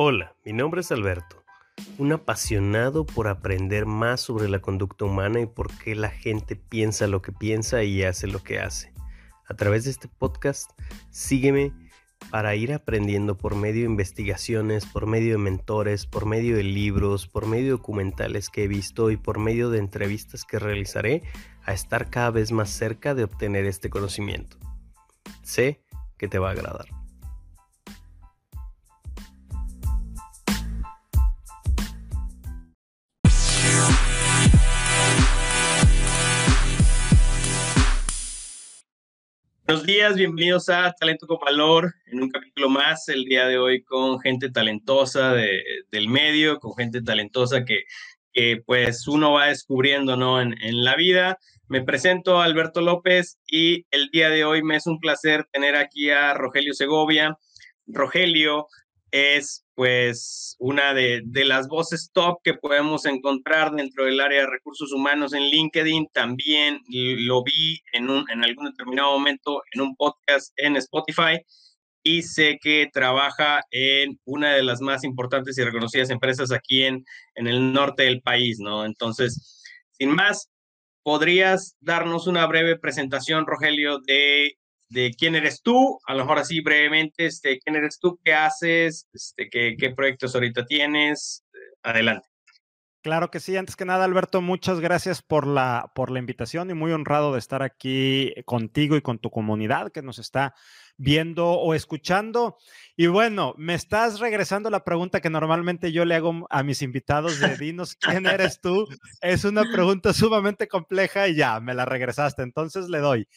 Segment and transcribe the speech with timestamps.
[0.00, 1.42] Hola, mi nombre es Alberto,
[1.98, 7.08] un apasionado por aprender más sobre la conducta humana y por qué la gente piensa
[7.08, 8.92] lo que piensa y hace lo que hace.
[9.48, 10.70] A través de este podcast,
[11.10, 11.72] sígueme
[12.30, 17.26] para ir aprendiendo por medio de investigaciones, por medio de mentores, por medio de libros,
[17.26, 21.24] por medio de documentales que he visto y por medio de entrevistas que realizaré
[21.64, 24.58] a estar cada vez más cerca de obtener este conocimiento.
[25.42, 25.80] Sé
[26.16, 26.97] que te va a agradar.
[39.68, 43.82] Buenos días, bienvenidos a Talento con Valor, en un capítulo más el día de hoy
[43.82, 47.84] con gente talentosa del medio, con gente talentosa que,
[48.64, 50.40] pues uno va descubriendo ¿no?
[50.40, 51.36] en, en la vida.
[51.66, 55.76] Me presento a Alberto López y el día de hoy me es un placer tener
[55.76, 57.36] aquí a Rogelio Segovia.
[57.86, 58.68] Rogelio
[59.10, 64.92] es pues una de, las voces top que podemos encontrar dentro del área de recursos
[64.92, 66.08] humanos en LinkedIn.
[66.12, 71.40] También lo vi en, un, en algún determinado momento en un podcast en Spotify
[72.02, 77.04] y sé que trabaja en una de las más importantes y reconocidas empresas aquí en,
[77.36, 78.84] en el norte del país, ¿no?
[78.84, 80.50] Entonces, sin más,
[81.04, 84.57] ¿podrías darnos una breve presentación, Rogelio, de
[84.88, 89.08] de quién eres tú, a lo mejor así brevemente, este, quién eres tú, qué haces,
[89.12, 91.44] este, qué, qué proyectos ahorita tienes.
[91.82, 92.28] Adelante.
[93.00, 93.56] Claro que sí.
[93.56, 97.38] Antes que nada, Alberto, muchas gracias por la, por la invitación y muy honrado de
[97.38, 100.54] estar aquí contigo y con tu comunidad que nos está
[100.96, 102.58] viendo o escuchando.
[102.96, 107.38] Y bueno, me estás regresando la pregunta que normalmente yo le hago a mis invitados
[107.38, 108.86] de dinos quién eres tú.
[109.22, 112.42] Es una pregunta sumamente compleja y ya, me la regresaste.
[112.42, 113.28] Entonces le doy.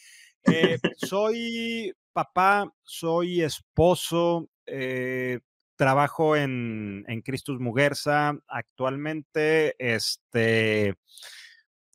[0.44, 5.40] Eh, soy papá, soy esposo, eh,
[5.76, 8.34] trabajo en, en Christus Muguerza.
[8.48, 10.94] Actualmente, este,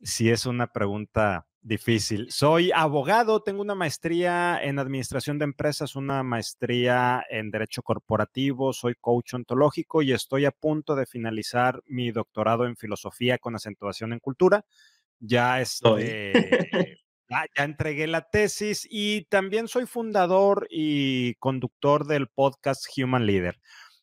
[0.01, 2.31] si es una pregunta difícil.
[2.31, 8.95] Soy abogado, tengo una maestría en administración de empresas, una maestría en derecho corporativo, soy
[8.95, 14.19] coach ontológico y estoy a punto de finalizar mi doctorado en filosofía con acentuación en
[14.19, 14.65] cultura.
[15.19, 15.59] Ya
[17.29, 23.59] este, ya, entregué la tesis y también soy fundador y conductor del podcast Human Leader.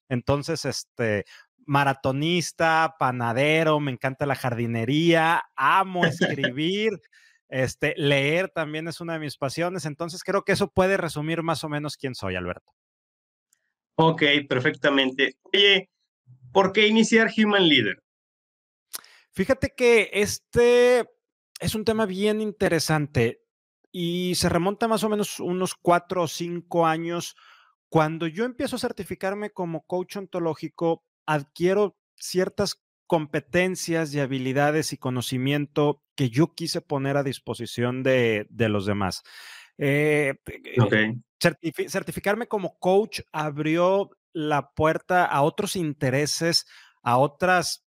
[0.08, 1.24] Entonces, este,
[1.66, 6.04] maratonista, panadero, me encanta la jardinería, amo
[6.54, 7.00] escribir,
[7.48, 9.86] este, leer también es una de mis pasiones.
[9.86, 12.72] Entonces, creo que eso puede resumir más o menos quién soy, Alberto.
[13.96, 15.36] Ok, perfectamente.
[15.42, 15.88] Oye,
[16.52, 18.02] ¿por qué iniciar Human Leader?
[19.30, 21.08] Fíjate que este
[21.64, 23.42] es un tema bien interesante
[23.90, 27.36] y se remonta más o menos unos cuatro o cinco años.
[27.88, 36.02] Cuando yo empiezo a certificarme como coach ontológico, adquiero ciertas competencias y habilidades y conocimiento
[36.16, 39.22] que yo quise poner a disposición de, los demás.
[39.78, 40.34] Eh,
[40.66, 46.66] eh, certificarme como coach abrió la puerta a otros intereses,
[47.02, 47.83] a otras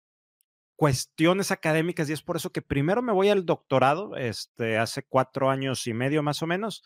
[0.77, 5.51] cuestiones académicas y es por eso que primero me voy al doctorado, este, hace cuatro
[5.51, 6.83] años y medio más o menos,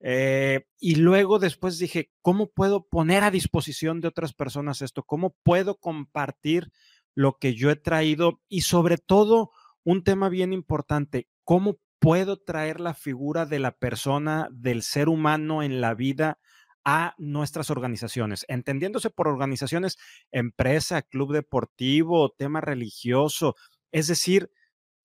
[0.00, 5.02] eh, y luego después dije, ¿cómo puedo poner a disposición de otras personas esto?
[5.02, 6.70] ¿Cómo puedo compartir
[7.14, 8.40] lo que yo he traído?
[8.48, 9.50] Y sobre todo,
[9.82, 15.62] un tema bien importante, ¿cómo puedo traer la figura de la persona, del ser humano
[15.62, 16.38] en la vida
[16.84, 19.98] a nuestras organizaciones, entendiéndose por organizaciones,
[20.30, 23.54] empresa, club deportivo, tema religioso,
[23.90, 24.50] es decir,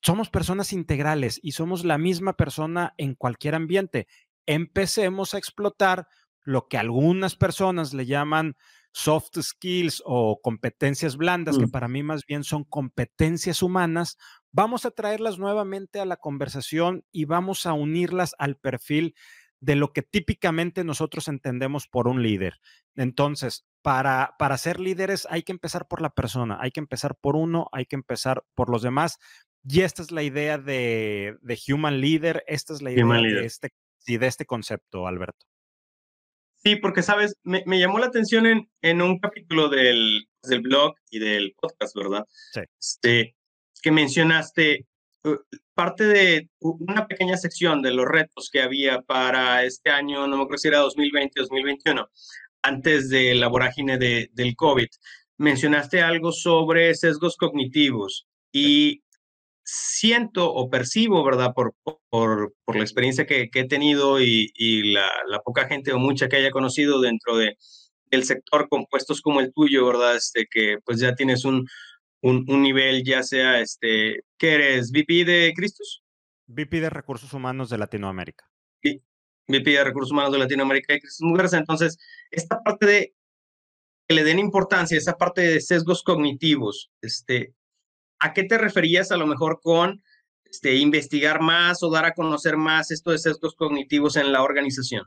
[0.01, 4.07] somos personas integrales y somos la misma persona en cualquier ambiente.
[4.45, 6.07] Empecemos a explotar
[6.41, 8.55] lo que algunas personas le llaman
[8.91, 11.71] soft skills o competencias blandas, que mm.
[11.71, 14.17] para mí más bien son competencias humanas,
[14.51, 19.15] vamos a traerlas nuevamente a la conversación y vamos a unirlas al perfil
[19.61, 22.59] de lo que típicamente nosotros entendemos por un líder.
[22.95, 27.35] Entonces, para, para ser líderes hay que empezar por la persona, hay que empezar por
[27.35, 29.17] uno, hay que empezar por los demás.
[29.63, 31.37] Y esta es la idea de,
[31.67, 33.69] Human Leader, esta es la idea de este,
[34.05, 35.45] de este concepto, Alberto.
[36.57, 41.19] Sí, porque sabes, me, llamó la atención en, en un capítulo del, del, blog y
[41.19, 42.25] del podcast, ¿verdad?
[42.51, 42.61] Sí.
[42.77, 43.35] Este,
[43.81, 44.85] que mencionaste
[45.73, 50.43] parte de una pequeña sección de los retos que había para este año, no me
[50.43, 52.07] acuerdo si era 2020-2021,
[52.61, 54.87] antes de la vorágine de, del COVID,
[55.37, 59.01] mencionaste algo sobre sesgos cognitivos y
[59.63, 61.53] siento o percibo, ¿verdad?
[61.53, 61.75] Por,
[62.09, 66.27] por, por la experiencia que, he tenido y, y la, la, poca gente o mucha
[66.27, 67.55] que haya conocido dentro de,
[68.11, 70.15] del sector compuestos como el tuyo, ¿verdad?
[70.15, 71.67] Este, que pues ya tienes un,
[72.21, 74.91] un, nivel, ya sea, este, ¿qué eres?
[74.91, 76.03] ¿VP de Cristus?
[76.47, 78.49] VP de Recursos Humanos de Latinoamérica.
[78.81, 79.01] Sí,
[79.47, 81.53] VP de Recursos Humanos de Latinoamérica y Cristus Mujeres.
[81.53, 81.97] Entonces,
[82.31, 83.15] esta parte de
[84.07, 87.53] que le den importancia, esa parte de sesgos cognitivos, este,
[88.19, 90.03] ¿a qué te referías a lo mejor con
[90.45, 95.05] este, investigar más o dar a conocer más esto de sesgos cognitivos en la organización?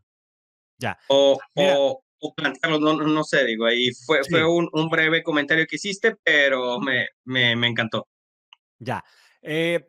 [0.78, 0.98] Ya.
[1.08, 2.01] O, o,
[2.36, 6.78] plantearlo, no, no, sé, digo, ahí fue, fue un, un, breve comentario que hiciste, pero
[6.80, 8.08] me, me, me encantó.
[8.78, 9.04] Ya.
[9.42, 9.84] Eh,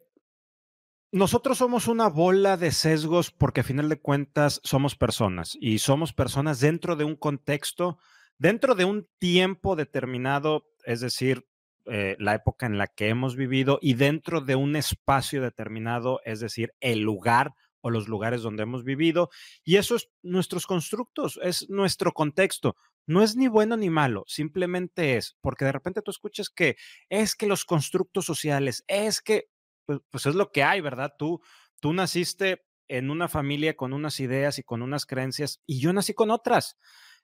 [1.11, 6.11] nosotros somos una bola de sesgos porque a final de cuentas somos personas y somos
[6.11, 7.99] personas dentro de un contexto,
[8.39, 11.45] dentro de un tiempo determinado, es decir,
[11.85, 16.39] eh, la época en la que hemos vivido y dentro de un espacio determinado, es
[16.39, 17.53] decir, el lugar
[17.83, 19.29] o los lugares donde hemos vivido.
[19.63, 22.75] Y eso es nuestros constructos, es nuestro contexto.
[23.05, 26.77] No es ni bueno ni malo, simplemente es, porque de repente tú escuchas que
[27.09, 29.49] es que los constructos sociales, es que,
[29.85, 31.13] pues, pues es lo que hay, ¿verdad?
[31.17, 31.41] Tú,
[31.81, 36.13] tú naciste en una familia con unas ideas y con unas creencias y yo nací
[36.13, 36.77] con otras.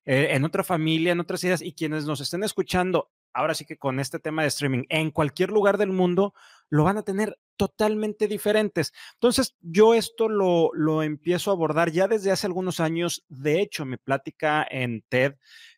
[0.05, 3.77] Eh, en otra familia, en otras ideas, y quienes nos estén escuchando ahora sí que
[3.77, 6.33] con este tema de streaming, en cualquier lugar del mundo,
[6.69, 8.93] lo van a tener totalmente diferentes.
[9.15, 13.25] Entonces, yo esto lo, lo empiezo a abordar ya desde hace algunos años.
[13.27, 15.35] De hecho, mi plática en TED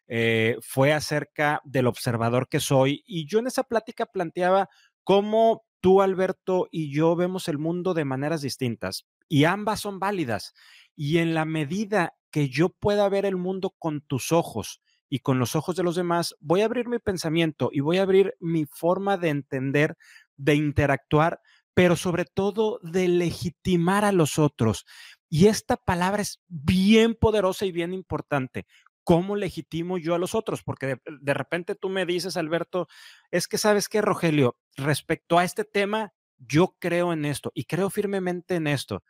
[0.08, 4.70] eh, fue acerca del observador que soy y yo en esa plática planteaba
[5.04, 10.54] cómo tú, Alberto, y yo vemos el mundo de maneras distintas y ambas son válidas.
[10.96, 14.82] Y en la medida que yo pueda ver el mundo con tus ojos,
[15.14, 18.04] y con los ojos de los demás, voy a abrir mi pensamiento y voy a
[18.04, 19.98] abrir mi forma de entender,
[20.42, 21.40] de interactuar,
[21.74, 24.86] pero sobre todo de legitimar a los otros.
[25.30, 28.66] Y esta palabra es bien poderosa y bien importante.
[29.04, 30.64] ¿Cómo legitimo yo a los otros?
[30.64, 32.88] Porque de, repente tú me dices, Alberto,
[33.30, 37.90] es que sabes que, Rogelio, respecto a este tema, yo creo en esto y creo
[37.90, 39.04] firmemente en esto.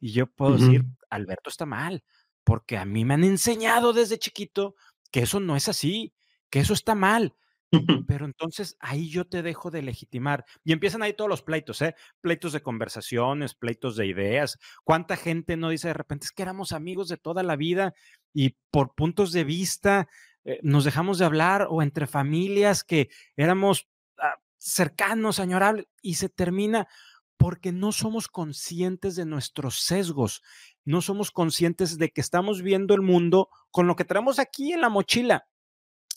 [0.00, 2.04] Y yo puedo decir, Alberto está mal,
[2.44, 4.74] porque a mí me han enseñado desde chiquito
[5.10, 6.14] que eso no es así,
[6.50, 7.34] que eso está mal.
[8.08, 10.44] Pero entonces ahí yo te dejo de legitimar.
[10.64, 11.94] Y empiezan ahí todos los pleitos, ¿eh?
[12.20, 14.58] Pleitos de conversaciones, pleitos de ideas.
[14.84, 17.94] ¿Cuánta gente no dice de repente es que éramos amigos de toda la vida
[18.32, 20.08] y por puntos de vista
[20.44, 23.88] eh, nos dejamos de hablar o entre familias que éramos
[24.18, 26.88] ah, cercanos, añorables y se termina
[27.36, 30.42] porque no somos conscientes de nuestros sesgos,
[30.84, 34.80] no somos conscientes de que estamos viendo el mundo con lo que tenemos aquí en
[34.80, 35.46] la mochila.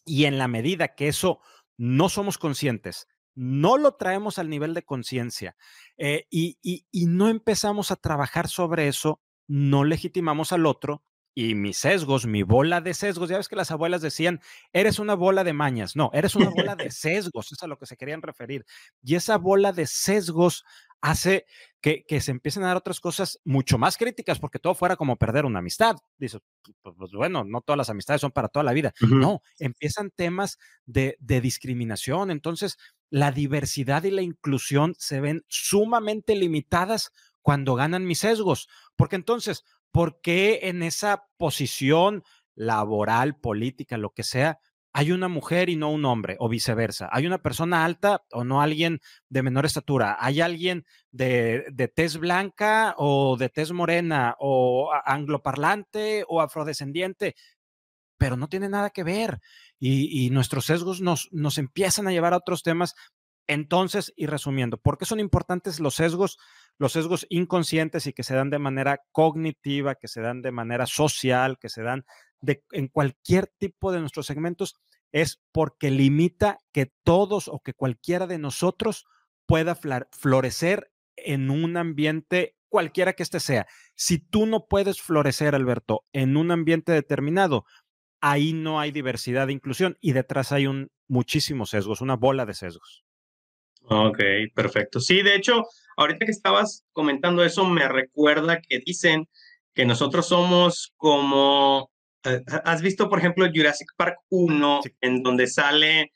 [0.05, 1.39] Y en la medida que eso
[1.77, 5.55] no somos conscientes, no lo traemos al nivel de conciencia
[5.97, 11.03] eh, y, y no empezamos a trabajar sobre eso, no legitimamos al otro
[11.33, 14.41] y mis sesgos, mi bola de sesgos, ya ves que las abuelas decían,
[14.73, 17.85] eres una bola de mañas, no, eres una bola de sesgos, es a lo que
[17.85, 18.65] se querían referir.
[19.01, 20.65] Y esa bola de sesgos
[21.01, 21.45] hace
[21.81, 25.45] que, se empiecen a dar otras cosas mucho más críticas, porque todo fuera como perder
[25.45, 25.95] una amistad.
[26.19, 26.37] Pues,
[26.81, 28.93] pues, bueno, no todas las amistades son para toda la vida.
[29.01, 32.29] No, empiezan temas de, de discriminación.
[32.29, 32.77] Entonces,
[33.09, 37.11] la diversidad y la inclusión se ven sumamente limitadas
[37.41, 42.23] cuando ganan mis sesgos, porque entonces, ¿por qué en esa posición
[42.55, 44.59] laboral, política, lo que sea,
[44.93, 47.09] hay una mujer y no un hombre, o viceversa.
[47.11, 50.17] Hay una persona alta o no alguien de menor estatura.
[50.19, 57.35] Hay alguien de, tez blanca o de tez morena, o angloparlante o afrodescendiente,
[58.17, 59.39] pero no tiene nada que ver.
[59.79, 62.93] Y, y nuestros sesgos nos, nos empiezan a llevar a otros temas.
[63.47, 66.37] Entonces, y resumiendo, ¿por qué son importantes los sesgos?
[66.79, 70.85] Los sesgos inconscientes y que se dan de manera cognitiva, que se dan de manera
[70.87, 72.05] social, que se dan
[72.71, 74.75] en cualquier tipo de nuestros segmentos
[75.11, 79.05] es porque limita que todos o que cualquiera de nosotros
[79.45, 79.75] pueda
[80.11, 83.67] florecer en un ambiente cualquiera que este sea.
[83.95, 87.65] Si tú no puedes florecer, Alberto, en un ambiente determinado,
[88.21, 92.53] ahí no hay diversidad de inclusión y detrás hay un muchísimos sesgos, una bola de
[92.53, 93.03] sesgos.
[93.83, 94.19] Ok,
[94.53, 94.99] perfecto.
[94.99, 95.65] Sí, de hecho,
[95.97, 99.27] ahorita que estabas comentando eso, me recuerda que dicen
[99.73, 101.91] que nosotros somos como
[102.23, 106.11] eh, ¿Has visto, por ejemplo, Jurassic Park 1, en donde sale,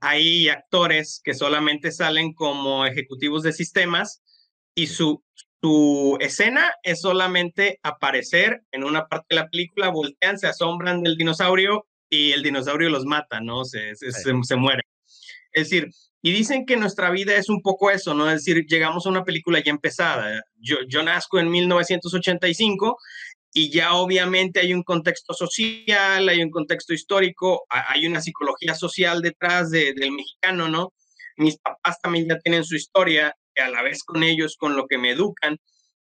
[0.00, 4.22] hay actores que solamente salen como ejecutivos de sistemas
[4.74, 5.24] y su,
[5.60, 11.16] su escena es solamente aparecer en una parte de la película, voltean, se asombran del
[11.16, 13.64] dinosaurio y el dinosaurio los mata, ¿no?
[13.64, 14.82] Se, se, se, muere.
[15.52, 15.90] Es decir,
[16.26, 18.30] y dicen que nuestra vida es un poco eso, ¿no?
[18.30, 20.42] Es decir, llegamos a una película ya empezada.
[20.56, 22.96] Yo, yo nazco en 1985
[23.52, 29.20] y ya obviamente hay un contexto social, hay un contexto histórico, hay una psicología social
[29.20, 30.94] detrás del mexicano, ¿no?
[31.36, 34.86] Mis papás también ya tienen su historia, y a la vez con ellos, con lo
[34.86, 35.58] que me educan,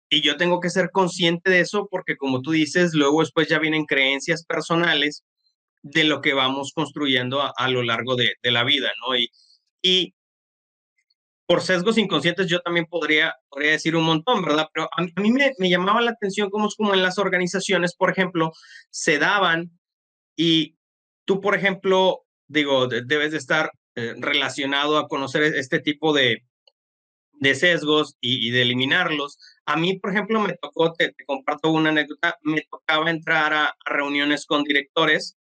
[0.09, 3.59] y yo tengo que ser consciente de eso porque como tú dices, luego después ya
[3.59, 5.25] vienen creencias personales
[5.83, 9.17] de lo que vamos construyendo a, lo largo de, la vida, ¿no?
[9.17, 9.29] Y,
[9.83, 10.15] y
[11.47, 14.69] por sesgos inconscientes yo también podría, podría decir un montón, ¿verdad?
[14.75, 18.11] Pero a, mí me, me, llamaba la atención cómo es como en las organizaciones, por
[18.11, 18.53] ejemplo,
[18.91, 19.71] se daban
[20.37, 20.77] y
[21.25, 26.45] tú, por ejemplo, digo, debes de estar eh, relacionado a conocer este tipo de,
[27.33, 29.39] de sesgos y, de eliminarlos.
[29.67, 33.75] A mí, por ejemplo, me tocó, te, comparto una anécdota, me tocaba entrar a, a,
[33.87, 35.37] reuniones con directores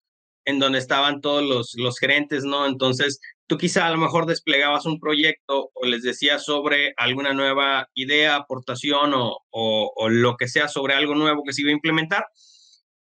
[0.46, 2.66] en donde estaban todos los, los gerentes, ¿no?
[2.66, 7.89] Entonces, tú quizá a lo mejor desplegabas un proyecto o les decías sobre alguna nueva
[7.93, 12.25] idea, aportación o, o, lo que sea sobre algo nuevo que se iba a implementar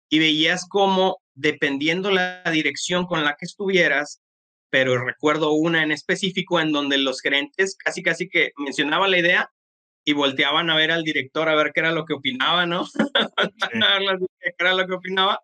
[0.09, 4.21] y veías cómo, dependiendo la dirección con la que estuvieras,
[4.69, 9.51] pero recuerdo una en específico en donde los gerentes casi casi que mencionaban la idea
[10.05, 12.85] y volteaban a ver al director a ver qué era lo que opinaba, ¿no?
[14.41, 15.39] qué era lo que opinaba.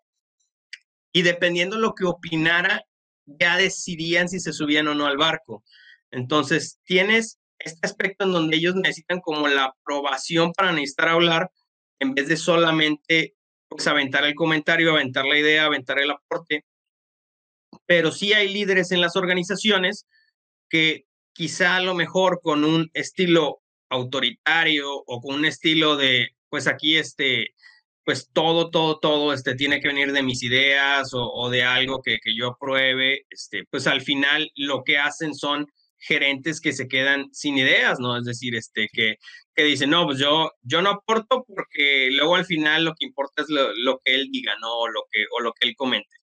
[1.12, 2.84] Y dependiendo lo que opinara,
[3.38, 5.64] ya decidían si se subían o no al barco.
[6.10, 11.50] Entonces, tienes este aspecto en donde ellos necesitan como la aprobación para necesitar hablar,
[12.00, 13.34] en vez de solamente
[13.68, 16.64] pues, aventar el comentario, aventar la idea, aventar el aporte.
[17.86, 20.06] Pero sí hay líderes en las organizaciones
[20.68, 26.66] que quizá a lo mejor con un estilo autoritario o con un estilo de, pues
[26.66, 27.54] aquí este,
[28.10, 32.18] pues todo, todo, todo este, tiene que venir de mis ideas o, de algo que,
[32.20, 37.32] que, yo apruebe, este, pues al final lo que hacen son gerentes que se quedan
[37.32, 38.18] sin ideas, ¿no?
[38.18, 39.18] Es decir, este, que,
[39.54, 43.42] que dicen, no, pues yo, yo no aporto porque luego al final lo que importa
[43.42, 44.76] es lo, lo que él diga, ¿no?
[44.76, 46.16] O lo que, o lo que él comente.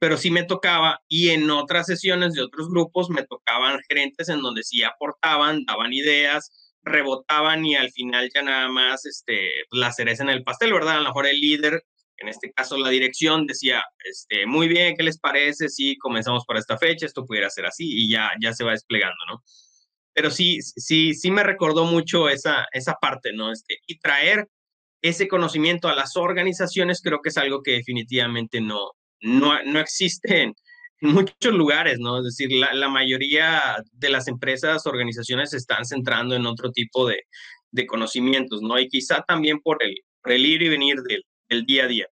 [0.00, 4.42] Pero sí me tocaba, y en otras sesiones de otros grupos me tocaban gerentes en
[4.42, 10.22] donde sí aportaban, daban ideas, rebotaban y al final ya nada más este, la cereza
[10.22, 10.96] en el pastel, ¿verdad?
[10.96, 11.84] A lo mejor el líder,
[12.16, 16.60] en este caso la dirección, decía, este, muy bien, ¿qué les parece si comenzamos para
[16.60, 17.06] esta fecha?
[17.06, 19.42] Esto pudiera ser así y ya, ya se va desplegando, ¿no?
[20.12, 23.52] Pero sí, sí, sí me recordó mucho esa, esa parte, ¿no?
[23.52, 24.48] Este, y traer
[25.00, 30.42] ese conocimiento a las organizaciones creo que es algo que definitivamente no, no, no existe
[30.42, 30.54] en,
[31.00, 32.18] muchos lugares, ¿no?
[32.18, 37.24] Es decir, la, mayoría de las empresas, organizaciones se están centrando en otro tipo de,
[37.70, 38.78] de conocimientos, ¿no?
[38.78, 42.06] Y quizá también por el, el ir y venir del, del, día a día.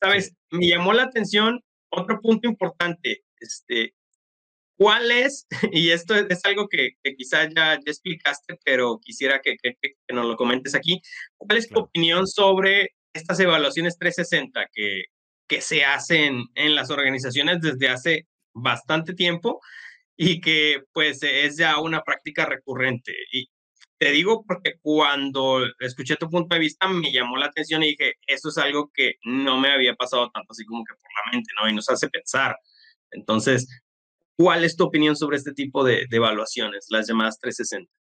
[0.00, 3.94] Sabes, me llamó la atención otro punto importante, este,
[4.76, 9.56] ¿cuál es, y esto es, algo que, que quizá ya, ya, explicaste, pero quisiera que,
[9.62, 11.00] que, que, nos lo comentes aquí,
[11.36, 15.04] ¿cuál es tu opinión sobre estas evaluaciones 360 que,
[15.46, 19.60] que se hacen en las organizaciones desde hace bastante tiempo
[20.16, 23.12] y que pues es ya una práctica recurrente.
[23.32, 23.48] Y
[23.98, 28.14] te digo porque cuando escuché tu punto de vista me llamó la atención y dije,
[28.26, 31.50] eso es algo que no me había pasado tanto así como que por la mente,
[31.60, 31.68] ¿no?
[31.68, 32.56] Y nos hace pensar.
[33.10, 33.68] Entonces,
[34.36, 38.01] ¿cuál es tu opinión sobre este tipo de, de evaluaciones, las llamadas 360?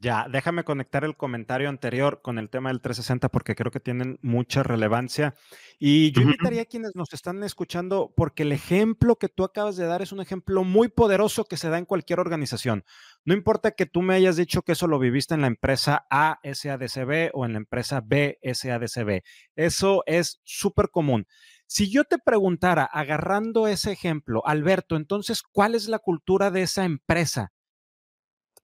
[0.00, 4.16] Ya, déjame conectar el comentario anterior con el tema del 360 porque creo que tienen
[4.22, 5.34] mucha relevancia.
[5.76, 9.86] Y yo invitaría a quienes nos están escuchando porque el ejemplo que tú acabas de
[9.86, 12.84] dar es un ejemplo muy poderoso que se da en cualquier organización.
[13.24, 16.38] No importa que tú me hayas dicho que eso lo viviste en la empresa A
[16.44, 19.22] SADCB o en la empresa B SADCB.
[19.56, 21.26] Eso es súper común.
[21.66, 26.84] Si yo te preguntara, agarrando ese ejemplo, Alberto, entonces, ¿cuál es la cultura de esa
[26.84, 27.52] empresa?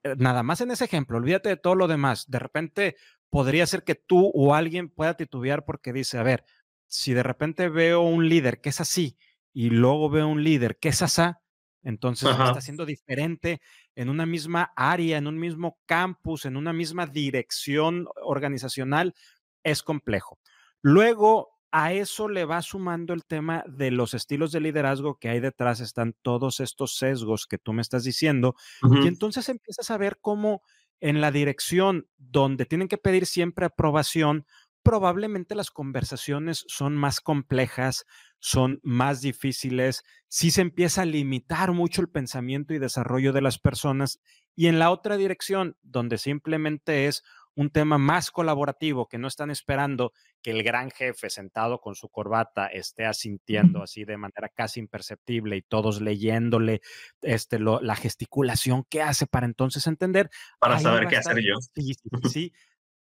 [0.05, 2.31] Eh, nada más en ese ejemplo, olvídate de todo lo demás.
[2.31, 2.97] De repente
[3.31, 6.45] podría ser que tú o alguien pueda titubear porque dice, a ver,
[6.87, 9.17] si de repente veo un líder que es así
[9.53, 11.41] y luego veo un líder que es asá,
[11.83, 13.61] entonces está siendo diferente
[13.95, 19.15] en una misma área, en un mismo campus, en una misma dirección organizacional,
[19.63, 20.39] es complejo.
[20.81, 25.41] Luego, a eso le va sumando el tema de los estilos de liderazgo que hay
[25.41, 28.55] detrás, están todos estos sesgos que tú me estás diciendo,
[29.03, 30.63] y entonces empiezas a ver cómo
[31.01, 34.47] en la dirección donde tienen que pedir siempre aprobación,
[34.85, 38.05] probablemente las conversaciones son más complejas,
[38.39, 43.59] son más difíciles, sí se empieza a limitar mucho el pensamiento y desarrollo de las
[43.59, 44.21] personas,
[44.55, 47.25] y en la otra dirección, donde simplemente es
[47.57, 52.09] un tema más colaborativo, que no están esperando que el gran jefe sentado con su
[52.09, 56.81] corbata esté asintiendo así de manera casi imperceptible y todos leyéndole
[57.23, 60.31] este, la gesticulación que hace para entonces entender.
[60.59, 61.55] Para saber qué hacer yo.
[61.75, 62.53] Sí, sí, sí.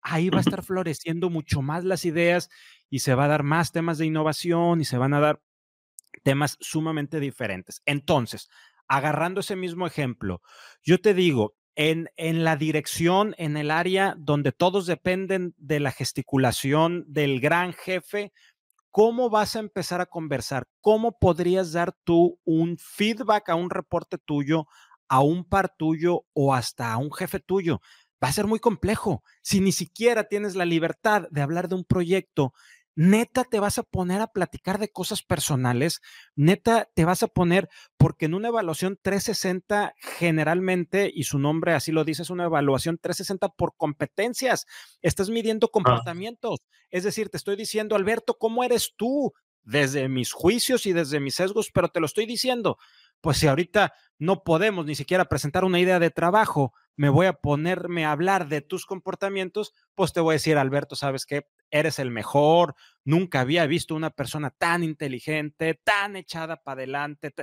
[0.02, 2.50] ahí va a estar floreciendo mucho más las ideas
[2.90, 5.42] y se va a dar más temas de innovación y se van a dar
[6.24, 7.82] temas sumamente diferentes.
[7.86, 8.50] Entonces,
[8.88, 10.42] agarrando ese mismo ejemplo,
[10.84, 15.92] yo te digo, en, en, la dirección, en el área donde todos dependen de la
[15.92, 18.32] gesticulación del gran jefe,
[18.92, 20.68] ¿cómo vas a empezar a conversar?
[20.82, 24.68] ¿Cómo podrías dar tú un feedback a un reporte tuyo,
[25.10, 27.82] a un par tuyo o hasta a un jefe tuyo?
[28.24, 29.22] Va a ser muy complejo.
[29.42, 32.54] Si ni siquiera tienes la libertad de hablar de un proyecto
[32.96, 36.02] neta te vas a poner a platicar de cosas personales,
[36.36, 41.92] neta te vas a poner, porque en una evaluación 360 generalmente, y su nombre así
[41.92, 44.66] lo dice, es una evaluación 360 por competencias,
[45.02, 45.72] estás midiendo ah.
[45.72, 46.60] comportamientos,
[46.90, 49.34] es decir, te estoy diciendo, Alberto, ¿cómo eres tú?
[49.68, 52.78] Desde mis juicios y desde mis sesgos, pero te lo estoy diciendo,
[53.20, 57.34] pues si ahorita no podemos ni siquiera presentar una idea de trabajo, me voy a
[57.34, 61.48] ponerme a hablar de tus comportamientos, pues te voy a decir, Alberto, ¿sabes qué?
[61.76, 67.34] Eres el mejor, nunca había visto una persona tan inteligente, tan echada para adelante,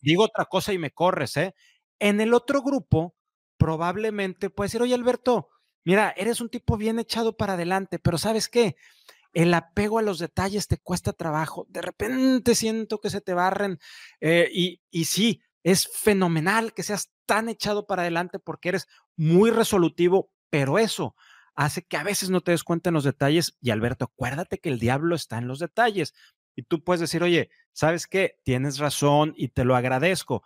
[0.00, 1.54] digo, Otra, cosa y me corres, ¿eh?
[2.00, 3.14] En el otro grupo,
[3.56, 5.50] probablemente puede decir, oye, Alberto,
[5.84, 8.74] mira, eres un tipo bien echado para adelante, pero ¿sabes qué?
[9.34, 11.64] el apego a los detalles te cuesta trabajo.
[11.70, 13.78] De repente siento que se te barren
[14.20, 19.50] eh, y, y sí, es fenomenal que seas tan echado para adelante porque eres muy
[19.50, 21.14] resolutivo, pero eso
[21.54, 23.56] hace que a veces no te des cuenta en los detalles.
[23.60, 26.14] Y Alberto, acuérdate que el diablo está en los detalles.
[26.54, 28.38] Y tú puedes decir, oye, ¿sabes qué?
[28.44, 30.42] Tienes razón y te lo agradezco.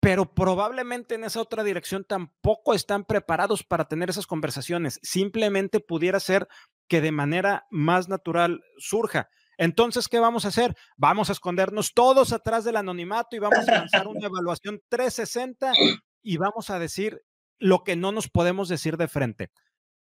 [0.00, 4.98] Pero probablemente en esa otra dirección tampoco están preparados para tener esas conversaciones.
[5.02, 6.48] Simplemente pudiera ser
[6.88, 9.28] que de manera más natural surja.
[9.58, 10.76] Entonces, ¿qué vamos a hacer?
[10.96, 15.72] Vamos a escondernos todos atrás del anonimato y vamos a lanzar una evaluación 360
[16.22, 17.22] y vamos a decir
[17.58, 19.50] lo que no nos podemos decir de frente.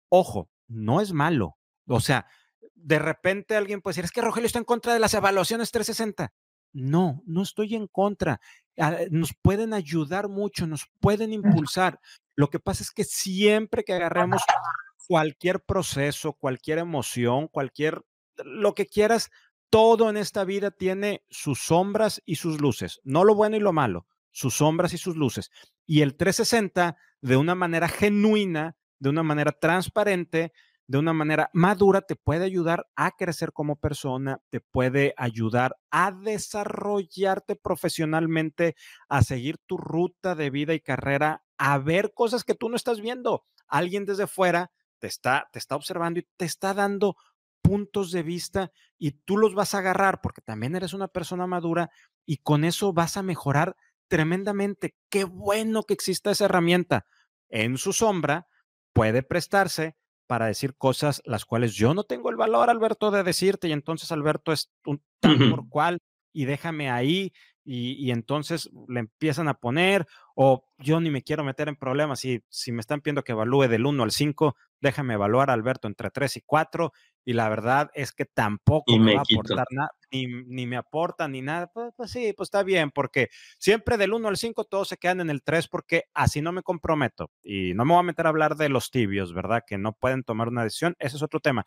[0.09, 1.57] Ojo, no es malo.
[1.87, 2.27] O sea,
[2.75, 6.33] de repente alguien puede decir, es que Rogelio está en contra de las evaluaciones 360.
[6.73, 8.41] No, no estoy en contra.
[8.79, 11.99] Ah, nos pueden ayudar mucho, nos pueden impulsar.
[12.37, 14.43] Lo que pasa es que siempre que agarremos
[15.09, 18.03] cualquier proceso, cualquier emoción, cualquier
[18.37, 19.31] lo que quieras,
[19.71, 23.73] todo en esta vida tiene sus sombras y sus luces, no lo bueno y lo
[23.73, 25.51] malo, sus sombras y sus luces.
[25.87, 30.53] Y el 360, de una manera genuina, de una manera transparente,
[30.87, 36.13] de una manera madura, te puede ayudar a crecer como persona, te puede ayudar a
[36.13, 38.75] desarrollarte profesionalmente,
[39.09, 43.03] a seguir tu ruta de vida y carrera, a ver cosas que tú no estás
[43.03, 43.45] viendo.
[43.67, 47.17] Alguien desde fuera te está, te está observando y te está dando
[47.61, 51.91] puntos de vista y tú los vas a agarrar porque también eres una persona madura
[52.25, 53.77] y con eso vas a mejorar
[54.09, 54.97] tremendamente.
[55.11, 57.05] Qué bueno que exista esa herramienta.
[57.51, 58.47] En su sombra
[58.99, 59.95] puede prestarse
[60.27, 64.11] para decir cosas las cuales yo no tengo el valor, Alberto, de decirte y entonces
[64.11, 65.99] Alberto es un tal por cual
[66.33, 67.33] y déjame ahí
[67.65, 72.21] y, entonces le empiezan a poner o yo ni me quiero meter en problemas.
[72.21, 75.87] Si, si me están pidiendo que evalúe del 1 al 5, déjame evaluar a Alberto
[75.87, 76.93] entre 3 y 4
[77.29, 81.43] y la verdad es que tampoco me, va a aportar nada, ni, me aporta ni
[81.43, 81.67] nada.
[81.67, 85.21] Pues, pues, sí, pues está bien, porque siempre del 1 al 5 todos se quedan
[85.21, 88.31] en el 3 porque así no me comprometo y no me voy a meter a
[88.31, 89.63] hablar de los tibios, ¿verdad?
[89.67, 91.67] Que no pueden tomar una decisión, ese es otro tema.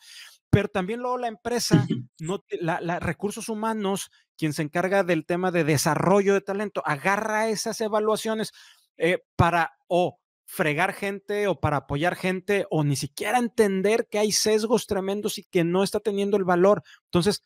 [0.50, 1.86] Pero también luego la empresa,
[2.20, 7.80] no, la, recursos humanos, quien se encarga del tema de desarrollo de talento, agarra esas
[7.82, 8.52] evaluaciones
[8.98, 10.21] eh, para o
[10.52, 15.46] fregar gente o para apoyar gente o ni siquiera entender que hay sesgos tremendos y
[15.46, 16.84] que no está teniendo el valor.
[17.06, 17.42] Entonces,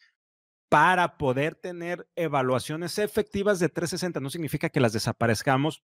[0.70, 5.84] para poder tener evaluaciones efectivas de 360, no significa que las desaparezcamos,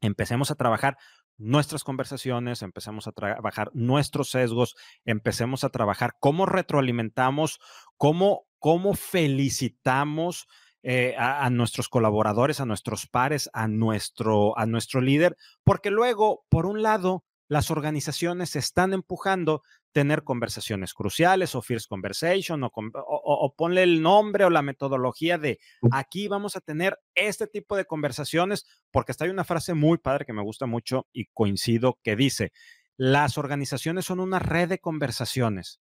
[0.00, 0.96] empecemos a trabajar
[1.38, 7.58] nuestras conversaciones, empecemos a trabajar nuestros sesgos, empecemos a trabajar cómo retroalimentamos,
[7.96, 10.46] cómo, cómo felicitamos
[10.86, 16.66] eh, a, nuestros colaboradores, a nuestros pares, a nuestro, a nuestro líder, porque luego, por
[16.66, 23.82] un lado, las organizaciones están empujando tener conversaciones cruciales o First Conversation o, o, ponle
[23.82, 25.58] el nombre o la metodología de
[25.90, 30.26] aquí vamos a tener este tipo de conversaciones, porque está hay una frase muy padre
[30.26, 32.52] que me gusta mucho y coincido que dice,
[32.98, 35.80] las organizaciones son una red de conversaciones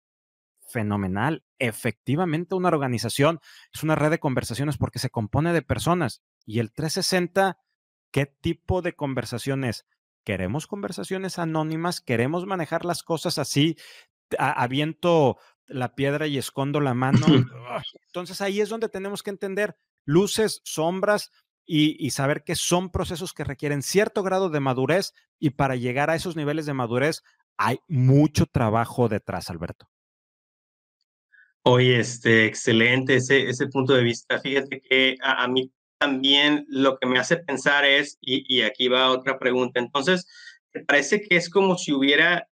[0.70, 1.44] fenomenal.
[1.58, 3.40] Efectivamente, una organización
[3.72, 6.22] es una red de conversaciones porque se compone de personas.
[6.46, 7.58] Y el 360,
[8.10, 9.86] ¿qué tipo de conversaciones?
[10.24, 12.00] ¿Queremos conversaciones anónimas?
[12.00, 13.76] ¿Queremos manejar las cosas así?
[14.38, 17.26] Aviento la piedra y escondo la mano.
[18.06, 21.30] Entonces ahí es donde tenemos que entender luces, sombras
[21.66, 26.10] y, y, saber que son procesos que requieren cierto grado de madurez y para llegar
[26.10, 27.22] a esos niveles de madurez
[27.56, 29.90] hay mucho trabajo detrás, Alberto.
[31.62, 34.40] Oye, este, excelente ese, ese punto de vista.
[34.40, 39.10] Fíjate que a, mí también lo que me hace pensar es, y, y aquí va
[39.10, 40.26] otra pregunta, entonces,
[40.72, 42.48] ¿te parece que es como si hubiera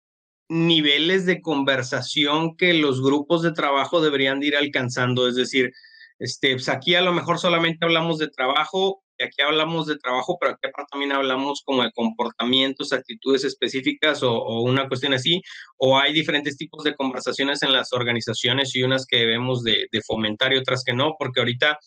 [0.50, 5.28] niveles de conversación que los grupos de trabajo deberían ir alcanzando?
[5.28, 5.72] Es decir,
[6.20, 10.54] este, pues aquí a lo mejor solamente hablamos de trabajo, aquí hablamos de trabajo, pero
[10.54, 15.42] aquí también hablamos como de comportamientos, actitudes específicas o, una cuestión así,
[15.78, 20.54] o hay diferentes tipos de conversaciones en las organizaciones y unas que debemos de, fomentar
[20.54, 21.80] y otras que no, porque ahorita,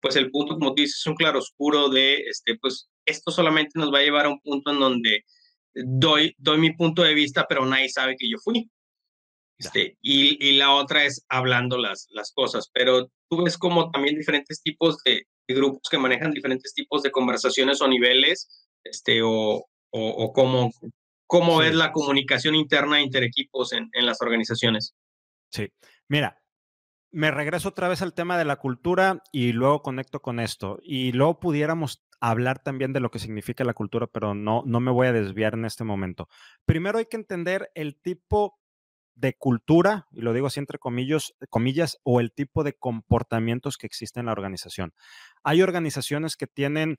[0.00, 3.92] pues el punto, como tú dices, es un claroscuro de, este, pues esto solamente nos
[3.92, 5.24] va a llevar a un punto en donde
[5.74, 8.70] doy, doy mi punto de vista, pero nadie sabe que yo fui.
[9.58, 14.14] Este, y, y, la otra es hablando las, las cosas, pero tú ves como también
[14.14, 20.32] diferentes tipos de, grupos que manejan diferentes tipos de conversaciones o niveles, este, o, o,
[20.32, 20.70] cómo,
[21.26, 24.94] cómo es la comunicación interna inter equipos en, en las organizaciones.
[25.50, 25.68] Sí,
[26.08, 26.40] mira,
[27.10, 30.78] me regreso otra vez al tema de la cultura y luego conecto con esto.
[30.82, 34.90] Y luego pudiéramos hablar también de lo que significa la cultura, pero no, no me
[34.90, 36.28] voy a desviar en este momento.
[36.64, 38.58] Primero hay que entender el tipo
[39.16, 43.86] de cultura, y lo digo así entre comillas, comillas, o el tipo de comportamientos que
[43.86, 44.92] existen en la organización.
[45.42, 46.98] Hay organizaciones que tienen,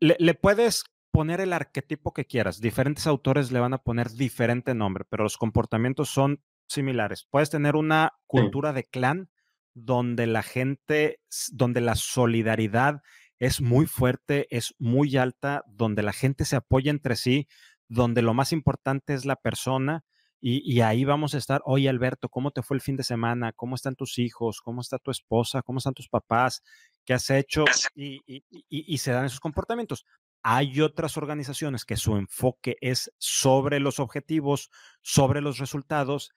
[0.00, 5.04] le, puedes poner el arquetipo que quieras, diferentes autores le van a poner diferente nombre,
[5.08, 7.26] pero los comportamientos son similares.
[7.30, 9.30] Puedes tener una cultura de clan
[9.74, 11.20] donde la gente,
[11.52, 13.02] donde la solidaridad
[13.38, 17.46] es muy fuerte, es muy alta, donde la gente se apoya entre sí,
[17.88, 20.04] donde lo más importante es la persona
[20.44, 23.52] y, ahí vamos a estar, oye Alberto, ¿cómo te fue el fin de semana?
[23.52, 24.60] ¿Cómo están tus hijos?
[24.60, 25.62] ¿Cómo está tu esposa?
[25.62, 26.64] ¿Cómo están tus papás?
[27.04, 27.64] ¿Qué has hecho?
[27.94, 30.04] Y, se dan esos comportamientos.
[30.42, 36.32] Hay otras organizaciones que su enfoque es sobre los objetivos, sobre los resultados,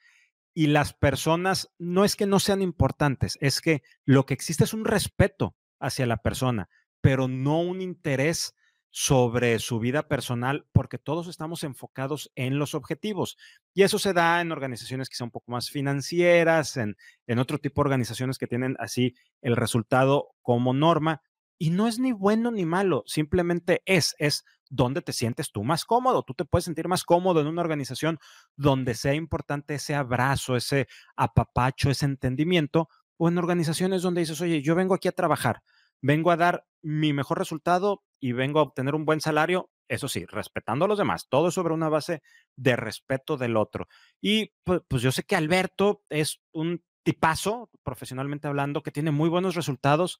[0.53, 4.75] y las personas no es que no sean importantes, es que lo que existe es
[4.75, 6.69] un respeto hacia la persona,
[7.01, 8.53] pero no un interés
[8.97, 13.38] sobre su vida personal porque todos estamos enfocados en los objetivos.
[13.73, 16.95] Y eso se da en organizaciones que son un poco más financieras, en,
[17.27, 21.21] en otro tipo de organizaciones que tienen así el resultado como norma.
[21.58, 25.84] Y no es ni bueno ni malo, simplemente es, es donde te sientes tú más
[25.84, 26.23] cómodo.
[26.23, 28.17] Tú te puedes sentir más cómodo en una organización
[28.55, 34.62] donde sea importante ese abrazo, ese apapacho, ese entendimiento, o en organizaciones donde dices, oye,
[34.62, 35.63] yo vengo aquí a trabajar,
[36.01, 40.25] vengo a dar mi mejor resultado y vengo a obtener un buen salario, eso sí,
[40.25, 42.21] respetando a los demás, todo sobre una base
[42.55, 43.88] de respeto del otro.
[44.21, 49.29] Y pues, pues, yo sé que Alberto es un tipazo, profesionalmente hablando, que tiene muy
[49.29, 50.19] buenos resultados,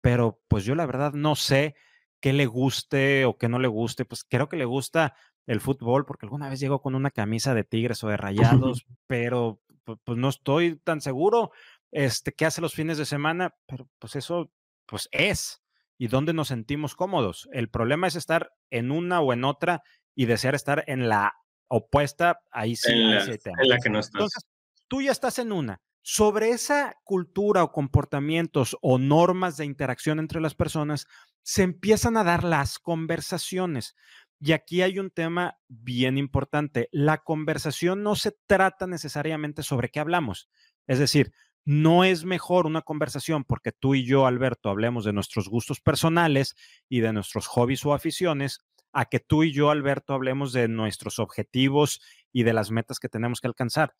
[0.00, 1.74] pero pues yo la verdad no sé
[2.20, 5.14] qué le guste o qué no le guste, pues creo que le gusta
[5.46, 8.16] el fútbol porque alguna vez llegó con una camisa de tigres o de
[8.68, 9.60] rayados, pero
[10.04, 11.50] pues no estoy tan seguro
[11.90, 14.52] este, qué hace los fines de semana, pero pues eso
[14.90, 15.62] pues es
[15.96, 17.48] y dónde nos sentimos cómodos.
[17.52, 19.82] El problema es estar en una o en otra
[20.14, 21.34] y desear estar en la
[21.68, 22.90] opuesta, ahí sí.
[22.92, 24.14] En la, que no estás.
[24.14, 24.44] Entonces,
[24.88, 25.80] tú ya estás en una.
[26.02, 31.06] Sobre esa cultura o comportamientos o normas de interacción entre las personas,
[31.42, 33.94] se empiezan a dar las conversaciones.
[34.40, 36.88] Y aquí hay un tema bien importante.
[36.92, 40.48] La conversación no se trata necesariamente sobre qué hablamos.
[40.86, 41.32] Es decir,
[41.64, 46.56] no es mejor una conversación porque tú y yo, Alberto, hablemos de nuestros gustos personales
[46.88, 48.60] y de nuestros hobbies o aficiones,
[48.92, 52.00] a que tú y yo, Alberto, hablemos de nuestros objetivos
[52.32, 53.94] y de las metas que tenemos que alcanzar.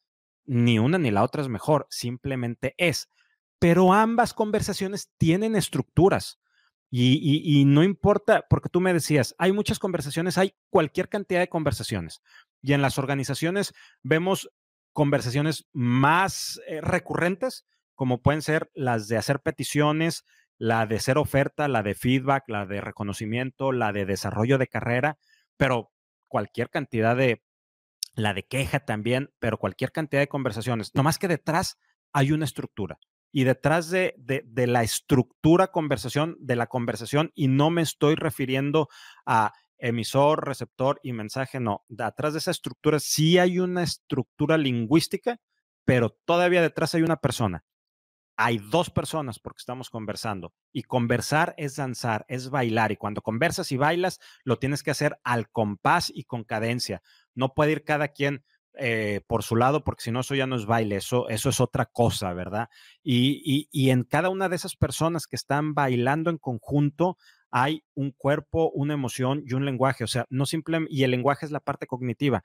[0.46, 3.08] Ni una ni la otra es mejor, simplemente es.
[3.58, 6.40] Pero ambas conversaciones tienen estructuras.
[6.92, 12.20] Y, no importa, porque tú me decías, hay muchas conversaciones, hay cualquier cantidad de conversaciones.
[12.62, 14.50] Y en las organizaciones vemos
[14.92, 20.24] conversaciones más eh, recurrentes, como pueden ser las de hacer peticiones,
[20.59, 25.18] la de ser oferta, la de feedback, la de reconocimiento, la de desarrollo de carrera,
[25.57, 25.90] pero
[26.29, 27.42] cualquier cantidad de,
[28.14, 30.90] la de queja también, pero cualquier cantidad de conversaciones.
[30.94, 31.79] No más que detrás
[32.12, 32.98] hay una estructura.
[33.33, 38.16] Y detrás de, de, de, la estructura conversación, de la conversación, y no me estoy
[38.16, 38.88] refiriendo
[39.24, 41.84] a emisor, receptor y mensaje, no.
[41.98, 45.40] Atrás de esa estructura sí hay una estructura lingüística,
[45.84, 47.64] pero todavía detrás hay una persona.
[48.36, 53.70] Hay dos personas porque estamos conversando y conversar es danzar, es bailar y cuando conversas
[53.70, 57.02] y bailas lo tienes que hacer al compás y con cadencia.
[57.34, 60.56] No puede ir cada quien eh, por su lado, porque si no, eso ya no
[60.56, 62.68] es baile, eso, eso es otra cosa, ¿verdad?
[63.02, 67.18] Y, y, y, en cada una de esas personas que están bailando en conjunto
[67.50, 71.46] hay un cuerpo, una emoción y un lenguaje, o sea, no simplemente, y el lenguaje
[71.46, 72.44] es la parte cognitiva.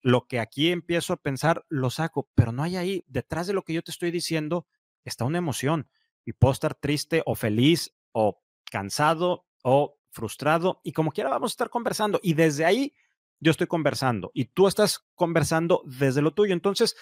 [0.00, 3.62] lo que aquí empiezo a pensar, lo saco, pero no hay ahí, detrás de lo
[3.62, 4.66] que yo te estoy diciendo,
[5.04, 5.88] está una emoción.
[6.24, 11.54] Y puedo estar triste o feliz o cansado o frustrado y como quiera vamos a
[11.54, 12.18] estar conversando.
[12.22, 12.94] Y desde ahí
[13.40, 16.54] yo estoy conversando y tú estás conversando desde lo tuyo.
[16.54, 16.96] Entonces,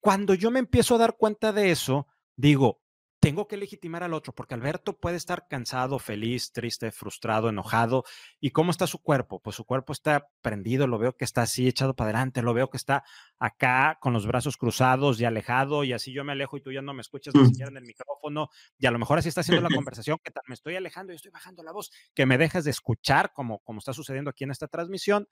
[0.00, 2.06] cuando yo me empiezo a dar cuenta de eso,
[2.36, 2.82] digo,
[3.26, 8.04] tengo que legitimar al otro, porque Alberto puede estar cansado, feliz, triste, frustrado, enojado.
[8.38, 9.40] ¿Y cómo está su cuerpo?
[9.40, 12.70] Pues su cuerpo está prendido, lo veo que está así echado para adelante, lo veo
[12.70, 13.02] que está
[13.40, 16.82] acá con los brazos cruzados y alejado, y así yo me alejo y tú ya
[16.82, 19.68] no me escuchas ni siquiera en el micrófono, y a lo mejor así está haciendo
[19.68, 22.70] la conversación, que me estoy alejando y estoy bajando la voz, que me dejas de
[22.70, 25.26] escuchar, como, como está sucediendo aquí en esta transmisión.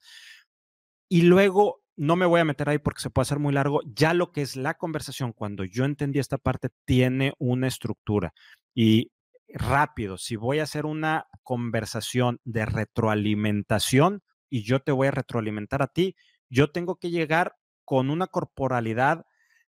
[1.09, 3.80] Y luego no me voy a meter ahí porque se puede hacer muy largo.
[3.85, 8.33] Ya lo que es la conversación, cuando yo entendí esta parte, tiene una estructura.
[8.74, 9.12] Y
[9.48, 15.83] rápido, si voy a hacer una conversación de retroalimentación y yo te voy a retroalimentar
[15.83, 16.16] a ti,
[16.48, 19.26] yo tengo que llegar con una corporalidad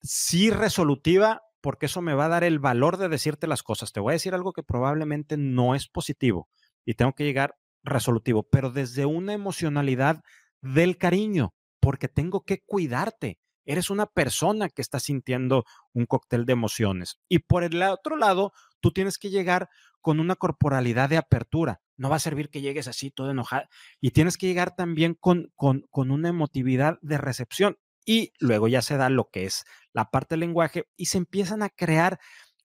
[0.03, 3.92] sí resolutiva, porque eso me va a dar el valor de decirte las cosas.
[3.92, 6.48] Te voy a decir algo que probablemente no es positivo
[6.85, 10.22] y tengo que llegar resolutivo, pero desde una emocionalidad
[10.61, 13.38] del cariño, porque tengo que cuidarte.
[13.66, 17.20] Eres una persona que está sintiendo un cóctel de emociones.
[17.29, 19.68] Y por el otro lado, tú tienes que llegar
[20.01, 21.83] con una corporalidad de apertura.
[21.99, 23.68] No va a servir que llegues así todo enojado.
[24.01, 27.77] Y tienes que llegar también con, con, con una emotividad de recepción.
[28.07, 31.62] Y luego ya se da lo que es la parte del lenguaje y se empiezan
[31.62, 32.18] a crear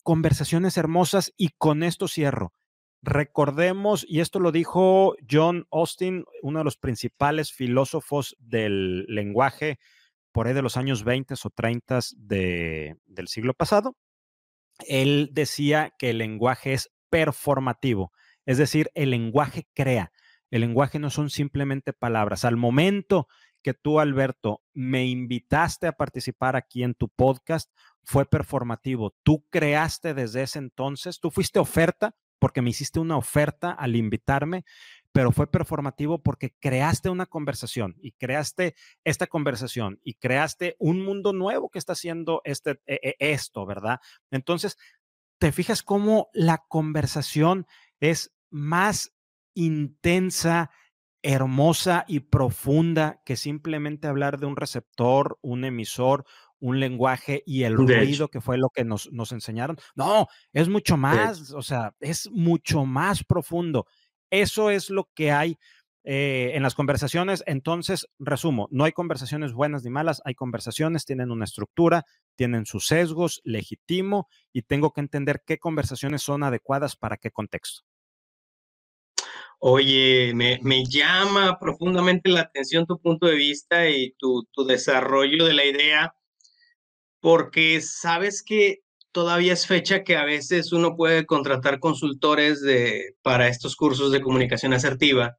[0.03, 2.53] conversaciones hermosas y con esto cierro.
[3.01, 9.79] Recordemos, y esto lo dijo John Austin, uno de los principales filósofos del lenguaje
[10.31, 13.95] por ahí de los años 20 o 30 de, del siglo pasado.
[14.87, 18.11] Él decía que el lenguaje es performativo,
[18.45, 20.11] es decir, el lenguaje crea.
[20.51, 22.43] El lenguaje no son simplemente palabras.
[22.43, 23.27] Al momento
[23.61, 27.71] que tú, Alberto, me invitaste a participar aquí en tu podcast,
[28.03, 29.15] fue performativo.
[29.23, 34.65] Tú creaste desde ese entonces, tú fuiste oferta porque me hiciste una oferta al invitarme,
[35.11, 41.33] pero fue performativo porque creaste una conversación y creaste esta conversación y creaste un mundo
[41.33, 43.99] nuevo que está haciendo este, e, e, esto, ¿verdad?
[44.31, 44.77] Entonces,
[45.39, 47.65] te fijas cómo la conversación
[47.99, 49.13] es más
[49.53, 50.71] intensa,
[51.21, 56.25] hermosa y profunda que simplemente hablar de un receptor, un emisor,
[56.59, 59.77] un lenguaje y el ruido que fue lo que nos, nos enseñaron.
[59.95, 63.85] No, es mucho más, o sea, es mucho más profundo.
[64.29, 65.57] Eso es lo que hay
[66.03, 67.43] eh, en las conversaciones.
[67.45, 72.87] Entonces, resumo, no hay conversaciones buenas ni malas, hay conversaciones, tienen una estructura, tienen sus
[72.87, 77.81] sesgos, legitimo y tengo que entender qué conversaciones son adecuadas para qué contexto.
[79.61, 85.45] Oye, me, me, llama profundamente la atención tu punto de vista y tu, tu desarrollo
[85.45, 86.15] de la idea
[87.21, 88.79] porque sabes que
[89.11, 94.21] todavía es fecha que a veces uno puede contratar consultores de, para estos cursos de
[94.21, 95.37] comunicación asertiva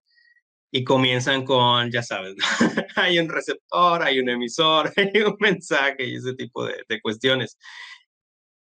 [0.73, 2.35] y comienzan con, ya sabes,
[2.97, 7.59] hay un receptor, hay un emisor, hay un mensaje y ese tipo de, cuestiones.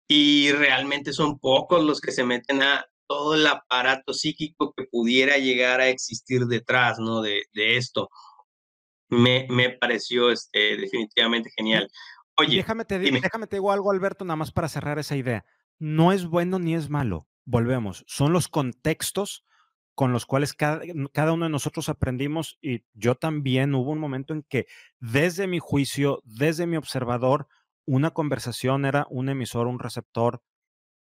[0.10, 5.38] Y realmente son pocos los que se meten a todo el aparato psíquico que pudiera
[5.38, 7.22] llegar a existir detrás, ¿no?
[7.22, 8.10] De, de esto.
[9.10, 11.90] Me, me pareció este, definitivamente genial.
[12.40, 15.46] Oye, déjame te, déjame te digo algo, Alberto, nada más para cerrar esa idea.
[15.80, 17.28] No es bueno ni es malo.
[17.46, 18.04] Volvemos.
[18.08, 19.44] Son los contextos
[19.96, 24.34] con los cuales cada, cada, uno de nosotros aprendimos y yo también hubo un momento
[24.34, 24.68] en que
[25.00, 27.48] desde mi juicio, desde mi observador,
[27.86, 30.44] una conversación era un emisor, un receptor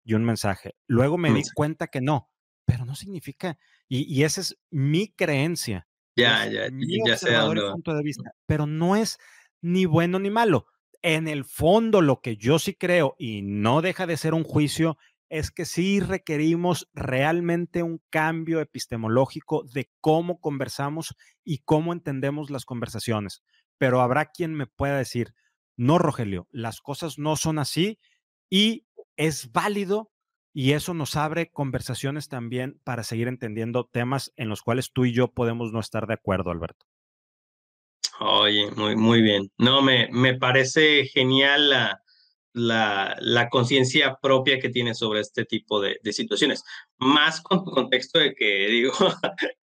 [0.05, 0.75] y un mensaje.
[0.87, 2.29] Luego me di cuenta que no,
[2.63, 3.57] pero no significa,
[3.89, 5.87] y, y esa es mi creencia.
[6.15, 7.35] Ya, ya, mi ya sé
[7.73, 9.17] punto de vista, pero no es
[9.61, 10.67] ni bueno ni malo
[11.05, 14.97] en el fondo lo que yo sí creo, y no deja de ser un juicio,
[15.29, 22.65] es que sí requerimos realmente un cambio epistemológico de cómo conversamos y cómo entendemos las
[22.65, 23.43] conversaciones.
[23.77, 25.35] Pero habrá quien me pueda decir,
[25.77, 27.99] no, Rogelio, las cosas no son así
[28.49, 30.11] y es válido
[30.53, 35.13] y eso nos abre conversaciones también para seguir entendiendo temas en los cuales tú y
[35.13, 36.87] yo podemos no estar de acuerdo, Alberto.
[38.19, 39.51] Oye, muy, muy bien.
[39.57, 42.01] No, me, me parece genial la,
[42.55, 46.63] la, la conciencia propia que tienes sobre este tipo de, de, situaciones.
[46.97, 48.93] Más con tu contexto de que, digo,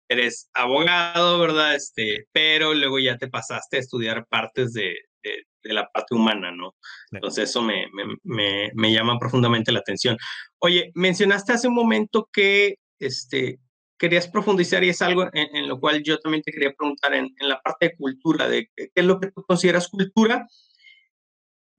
[0.08, 1.74] eres abogado, ¿verdad?
[1.74, 6.52] Este, pero luego ya te pasaste a estudiar partes de, de, de la parte humana,
[6.52, 6.74] ¿no?
[7.10, 7.86] Entonces eso me,
[8.22, 10.18] me, me, llama profundamente la atención.
[10.58, 13.58] Oye, mencionaste hace un momento que, este,
[14.02, 17.48] querías profundizar y es algo en, lo cual yo también te quería preguntar en, en,
[17.48, 20.48] la parte de cultura, de qué es lo que tú consideras cultura.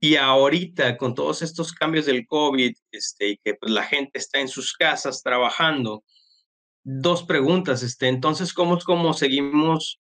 [0.00, 4.40] Y ahorita, con todos estos cambios del COVID, este, y que pues, la gente está
[4.40, 6.02] en sus casas trabajando,
[6.82, 7.82] dos preguntas.
[7.82, 10.00] Este, entonces, ¿cómo, cómo seguimos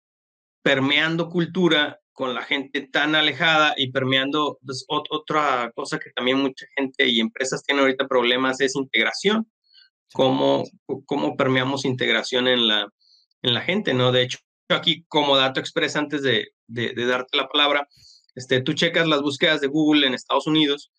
[0.62, 6.64] permeando cultura con la gente tan alejada y permeando pues, otra cosa que también mucha
[6.76, 9.50] gente y empresas tienen ahorita problemas es integración?
[10.12, 10.64] ¿Cómo,
[11.06, 12.88] cómo permeamos integración en la,
[13.42, 13.94] en la gente?
[13.94, 14.12] ¿no?
[14.12, 14.38] De hecho,
[14.68, 17.88] aquí como dato expresa antes de, de, darte la palabra,
[18.34, 20.92] este, tú checas las búsquedas de Google en Estados Unidos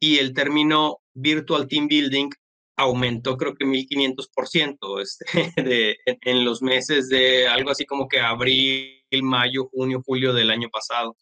[0.00, 2.30] y el término Virtual Team Building
[2.76, 5.24] aumentó creo que 1500% este,
[5.62, 10.68] de, en, los meses de algo así como que abril, mayo, junio, julio del año
[10.70, 11.16] pasado.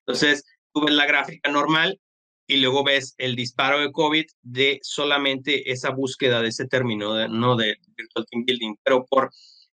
[0.00, 2.00] Entonces, tú ves la gráfica normal
[2.46, 7.56] y luego ves el disparo de COVID de solamente esa búsqueda de ese término, no
[7.56, 9.30] de Virtual Team Building, pero por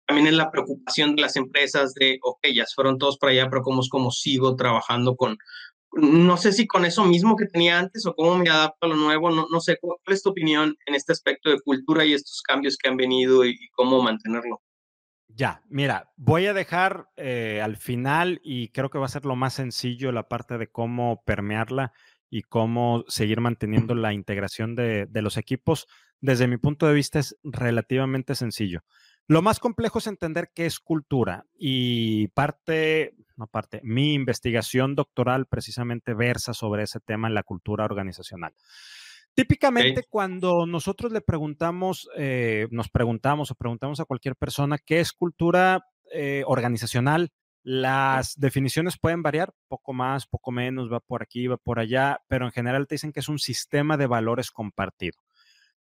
[0.09, 3.61] también es la preocupación de las empresas de, ok, ya fueron todos para allá, pero
[3.61, 5.37] ¿cómo, cómo sigo trabajando con,
[5.91, 8.95] no sé si con eso mismo que tenía antes o cómo me adapto a lo
[8.95, 12.41] nuevo, no, no sé, ¿cuál es tu opinión en este aspecto de cultura y estos
[12.41, 14.63] cambios que han venido y, cómo mantenerlo?
[15.27, 19.35] Ya, mira, voy a dejar eh, al final y creo que va a ser lo
[19.35, 21.93] más sencillo la parte de cómo permearla
[22.29, 25.87] y cómo seguir manteniendo la integración de, de los equipos.
[26.21, 28.83] Desde mi punto de vista es relativamente sencillo.
[29.29, 35.45] Lo más complejo es entender qué es cultura y parte, no parte, mi investigación doctoral
[35.45, 38.55] precisamente versa sobre ese tema en la cultura organizacional.
[39.35, 45.13] Típicamente cuando nosotros le preguntamos, eh, nos preguntamos o preguntamos a cualquier persona qué es
[45.13, 47.29] cultura eh, organizacional,
[47.71, 52.47] las definiciones pueden variar, poco más, poco menos, va por aquí, va por allá, pero
[52.47, 55.19] en general te dicen que es un sistema de valores compartido.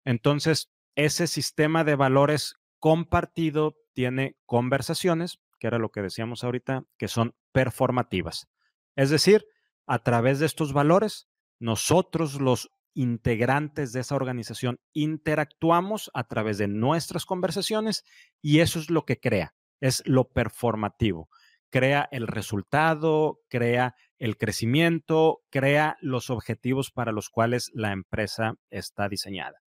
[0.03, 7.07] Entonces, ese sistema de valores compartido tiene conversaciones, que era lo que decíamos ahorita, que
[7.07, 8.49] son performativas.
[8.97, 9.45] Es decir,
[9.87, 16.67] a través de estos valores, nosotros los integrantes de esa organización interactuamos a través de
[16.67, 18.07] nuestras conversaciones
[18.41, 21.29] y eso es lo que crea, es lo performativo.
[21.75, 29.09] Crea el resultado, crea el crecimiento, crea los objetivos para los cuales la empresa está
[29.09, 29.59] diseñada.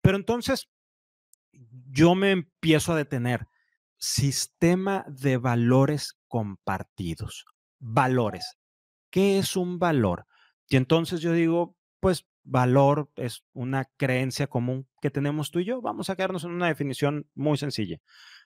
[0.00, 0.70] Pero entonces,
[1.52, 3.46] yo me empiezo a detener.
[3.98, 7.44] Sistema de valores compartidos.
[7.78, 8.56] Valores.
[9.10, 10.24] ¿Qué es un valor?
[10.66, 15.82] Y entonces yo digo, pues valor es una creencia común que tenemos tú y yo.
[15.82, 17.98] Vamos a quedarnos en una definición muy sencilla.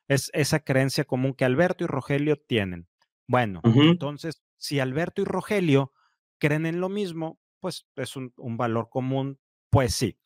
[0.08, 2.88] Es esa creencia común que Alberto y Rogelio tienen.
[3.26, 5.92] Bueno, entonces, si Alberto y Rogelio
[6.38, 9.38] creen en lo mismo, pues es un, un valor común,
[9.70, 10.18] pues sí.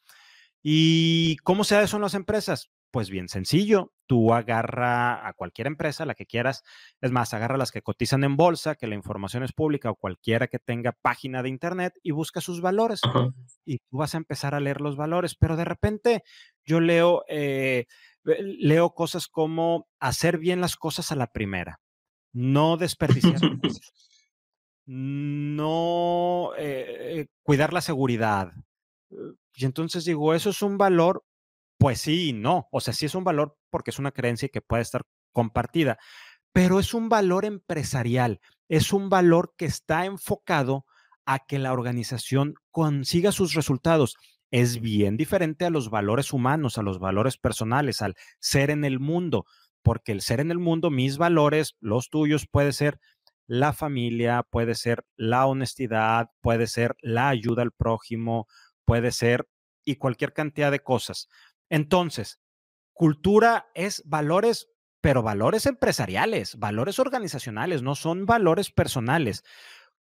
[0.62, 2.70] ¿Y cómo se da eso en las empresas?
[2.90, 6.62] Pues bien sencillo, tú agarra a cualquier empresa, la que quieras,
[7.02, 10.48] es más, agarra las que cotizan en bolsa, que la información es pública o cualquiera
[10.48, 13.02] que tenga página de internet y busca sus valores.
[13.66, 16.24] Y tú vas a empezar a leer los valores, pero de repente
[16.64, 17.86] yo leo, eh,
[18.24, 21.80] leo cosas como hacer bien las cosas a la primera,
[22.32, 23.40] no desperdiciar
[24.86, 28.52] no eh, cuidar la seguridad.
[29.54, 31.24] Y entonces digo, eso es un valor
[31.78, 32.68] pues sí y no.
[32.72, 35.98] O sea, sí es un valor porque es una creencia que puede estar compartida,
[36.52, 40.84] pero es un valor empresarial, es un valor que está enfocado
[41.24, 44.16] a que la organización consiga sus resultados.
[44.50, 48.98] Es bien diferente a los valores humanos, a los valores personales, al ser en el
[48.98, 49.44] mundo,
[49.82, 52.98] porque el ser en el mundo, mis valores, los tuyos, puede ser
[53.46, 58.46] la familia, puede ser la honestidad, puede ser la ayuda al prójimo,
[58.84, 59.48] puede ser
[59.84, 61.28] y cualquier cantidad de cosas.
[61.70, 62.38] Entonces,
[62.92, 64.68] cultura es valores,
[65.00, 69.44] pero valores empresariales, valores organizacionales, no son valores personales.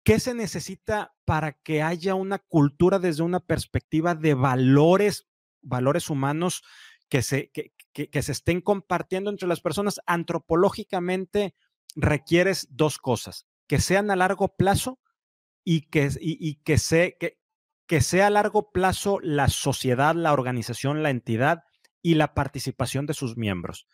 [0.05, 5.27] ¿Qué se necesita para que haya una cultura desde una perspectiva de valores,
[5.61, 6.63] valores humanos
[7.09, 10.01] que se, que, se estén compartiendo entre las personas?
[10.05, 11.55] Antropológicamente
[11.95, 14.99] requieres dos cosas, que sean a largo plazo
[15.63, 17.39] y que, y, que, se, que,
[17.87, 21.63] que sea a largo plazo la sociedad, la organización, la entidad
[22.01, 23.87] y la participación de sus miembros.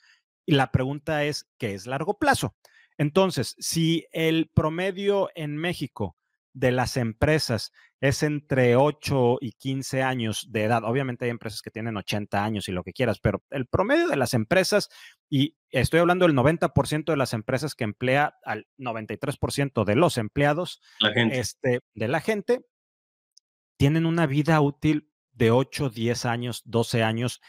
[0.46, 2.56] Y la pregunta es, ¿qué es largo plazo?
[2.98, 6.18] Entonces, si el promedio en México
[6.54, 7.72] de las empresas
[8.02, 12.70] es entre 8 y 15 años de edad, obviamente hay empresas que tienen 80 años
[12.70, 14.90] y lo que quieras, pero el promedio de las empresas,
[15.30, 20.82] y estoy hablando del 90% de las empresas que emplea al 93% de los empleados
[21.32, 22.62] Este, de la gente,
[23.78, 27.42] tienen una vida útil de 8, 10 años, 12 años.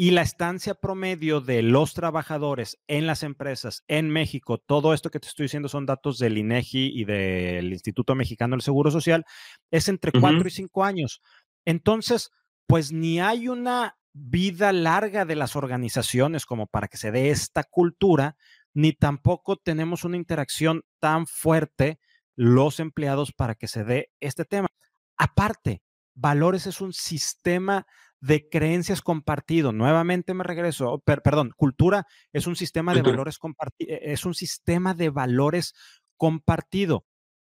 [0.00, 5.18] Y la estancia promedio de los trabajadores en las empresas en México, todo esto que
[5.18, 9.24] te estoy diciendo son datos del INEGI y del Instituto Mexicano del Seguro Social,
[9.72, 11.20] es entre cuatro y cinco años.
[11.64, 12.30] Entonces,
[12.68, 17.64] pues ni hay una vida larga de las organizaciones como para que se dé esta
[17.64, 18.36] cultura,
[18.74, 21.98] ni tampoco tenemos una interacción tan fuerte
[22.36, 24.68] los empleados para que se dé este tema.
[25.16, 25.82] Aparte,
[26.14, 27.84] valores es un sistema
[28.20, 29.72] de creencias compartido.
[29.72, 34.94] Nuevamente me regreso, perdón, cultura es un sistema de valores compartido, e, es un sistema
[34.94, 35.74] de valores
[36.16, 37.04] compartido.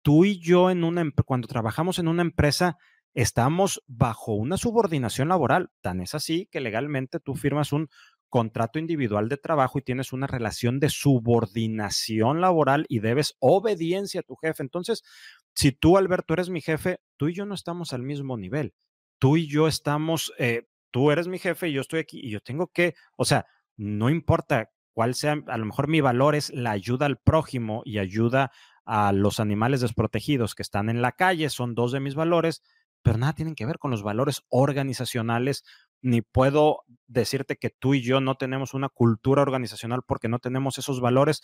[0.02, 2.78] Tú y yo en una cuando trabajamos en una empresa
[3.14, 5.70] estamos bajo una subordinación laboral.
[5.82, 7.90] Tan es así que legalmente tú firmas un
[8.30, 14.24] contrato individual de trabajo y tienes una relación de subordinación laboral y debes obediencia a
[14.24, 14.64] tu jefe.
[14.64, 15.04] Entonces,
[15.56, 18.74] si tú, Alberto, eres mi jefe, tú y yo no estamos al mismo nivel.
[19.20, 22.42] Tú y yo estamos, eh, tú eres mi jefe y yo estoy aquí y yo
[22.42, 23.46] tengo que, o sea,
[23.78, 28.00] no importa cuál sea, a lo mejor mi valor es la ayuda al prójimo y
[28.00, 28.52] ayuda
[28.86, 32.64] a los animales desprotegidos que están en la calle, son dos de mis valores,
[33.02, 35.64] pero nada tienen que ver con los valores organizacionales,
[36.02, 40.78] ni puedo decirte que tú y yo no tenemos una cultura organizacional porque no tenemos
[40.78, 41.42] esos valores.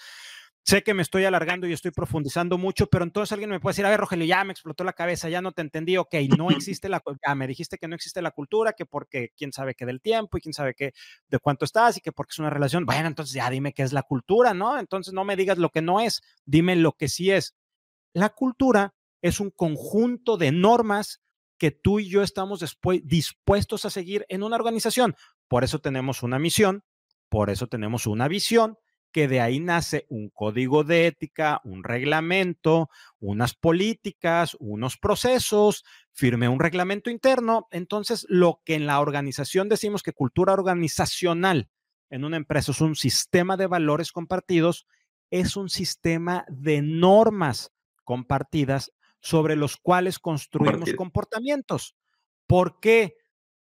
[0.68, 3.86] Sé que me estoy alargando y estoy profundizando mucho, pero entonces alguien me puede decir,
[3.86, 6.90] a ver, Rogelio, ya me explotó la cabeza, ya no te entendí, ok, no existe
[6.90, 10.02] la, ya me dijiste que no existe la cultura, que porque quién sabe qué del
[10.02, 10.94] tiempo y quién sabe qué
[11.28, 13.94] de cuánto estás y que porque es una relación, bueno, entonces ya dime qué es
[13.94, 14.80] la cultura, ¿no?
[14.80, 17.54] Entonces no me digas lo que no es, dime lo que sí es.
[18.14, 21.22] La cultura es un conjunto de normas
[21.60, 25.16] que tú y yo estamos después, dispuestos a seguir en una organización.
[25.48, 26.84] Por eso tenemos una misión,
[27.30, 28.80] por eso tenemos una visión,
[29.16, 32.90] que de ahí nace un código de ética, un reglamento,
[33.22, 37.70] unas políticas, unos procesos, firme un reglamento interno.
[37.72, 41.70] Entonces, lo que en la organización decimos que cultura organizacional
[42.10, 44.86] en una empresa es un sistema de valores compartidos,
[45.30, 47.72] es un sistema de normas
[48.04, 48.92] compartidas
[49.22, 51.96] sobre los cuales construimos comportamientos.
[52.48, 53.16] ¿Por qué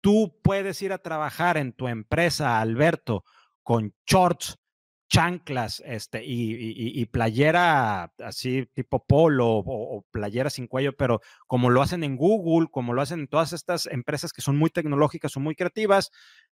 [0.01, 3.23] tú puedes ir a trabajar en tu empresa, Alberto,
[3.63, 4.57] con shorts,
[5.09, 12.03] chanclas este, y, playera así tipo polo o, playera sin cuello, pero como lo hacen
[12.03, 15.55] en Google, como lo hacen en todas estas empresas que son muy tecnológicas o muy
[15.55, 16.11] creativas,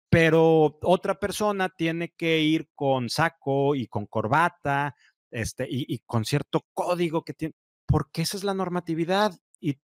[0.09, 4.97] pero otra persona tiene que ir con saco y con corbata
[5.31, 7.55] este, y, y con cierto código que tiene
[7.87, 9.33] porque esa es la normatividad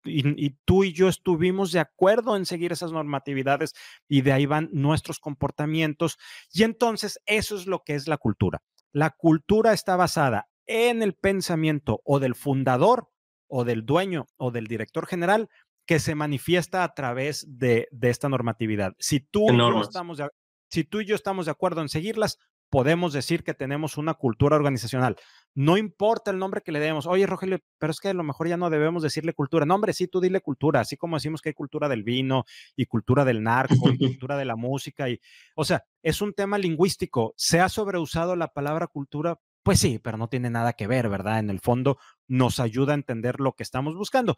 [0.03, 3.73] y, tú y yo estuvimos de acuerdo en seguir esas normatividades
[4.07, 6.17] y de ahí van nuestros comportamientos.
[6.51, 8.61] Y entonces eso es lo que es la cultura.
[8.91, 13.09] La cultura está basada en el pensamiento o del fundador
[13.47, 15.49] o del dueño o del director general
[15.85, 18.93] que se manifiesta a través de, esta normatividad.
[18.99, 19.47] Si tú,
[19.81, 20.21] estamos
[20.69, 22.39] si tú y yo estamos de acuerdo en seguirlas,
[22.71, 25.17] podemos decir que tenemos una cultura organizacional.
[25.53, 27.05] No importa el nombre que le demos.
[27.05, 29.65] Oye, Rogelio, pero es que a lo mejor ya no debemos decirle cultura.
[29.65, 32.45] No, hombre, sí, tú dile cultura, así como decimos que hay cultura del vino
[32.77, 35.09] y cultura del narco y cultura de la música.
[35.09, 35.19] Y,
[35.53, 37.33] o sea, es un tema lingüístico.
[37.35, 39.37] ¿Se ha sobreusado la palabra cultura?
[39.63, 41.39] Pues sí, pero no tiene nada que ver, ¿verdad?
[41.39, 41.97] En el fondo
[42.27, 44.37] nos ayuda a entender lo que estamos buscando.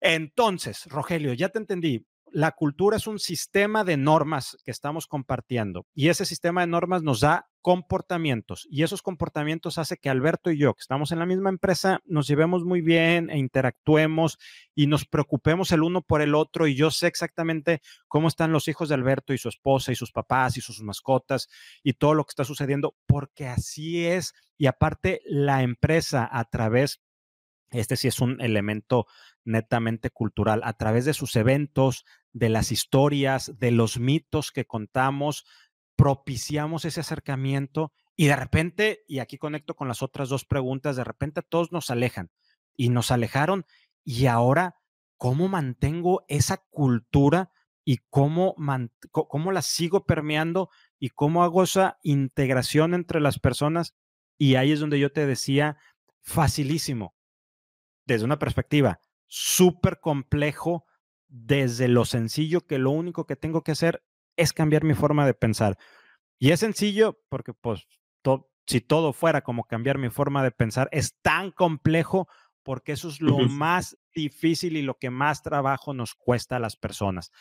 [0.00, 5.86] Entonces, Rogelio, ya te entendí la cultura es un sistema de normas que estamos compartiendo
[5.94, 10.58] y ese sistema de normas nos da comportamientos y esos comportamientos hace que Alberto y
[10.58, 14.38] yo, que estamos en la misma empresa, nos llevemos muy bien e interactuemos
[14.74, 18.68] y nos preocupemos el uno por el otro y yo sé exactamente cómo están los
[18.68, 21.48] hijos de Alberto y su esposa y sus papás y sus mascotas
[21.82, 27.00] y todo lo que está sucediendo porque así es y aparte la empresa a través
[27.70, 29.06] este sí es un elemento
[29.44, 35.46] netamente cultural, a través de sus eventos, de las historias, de los mitos que contamos,
[35.96, 41.04] propiciamos ese acercamiento y de repente, y aquí conecto con las otras dos preguntas, de
[41.04, 42.30] repente todos nos alejan
[42.76, 43.64] y nos alejaron
[44.04, 44.76] y ahora,
[45.16, 47.50] ¿cómo mantengo esa cultura
[47.84, 48.54] y cómo,
[49.10, 53.94] cómo la sigo permeando y cómo hago esa integración entre las personas?
[54.38, 55.76] Y ahí es donde yo te decía,
[56.20, 57.14] facilísimo,
[58.06, 60.84] desde una perspectiva súper complejo,
[61.28, 64.02] desde lo sencillo que lo único que tengo que hacer
[64.42, 65.78] es cambiar mi forma de pensar.
[66.38, 67.86] Y es sencillo porque pues
[68.66, 72.28] si todo fuera como cambiar mi forma de pensar, es tan complejo
[72.62, 76.76] porque eso es lo más difícil y lo que más trabajo nos cuesta a las
[76.76, 77.32] personas.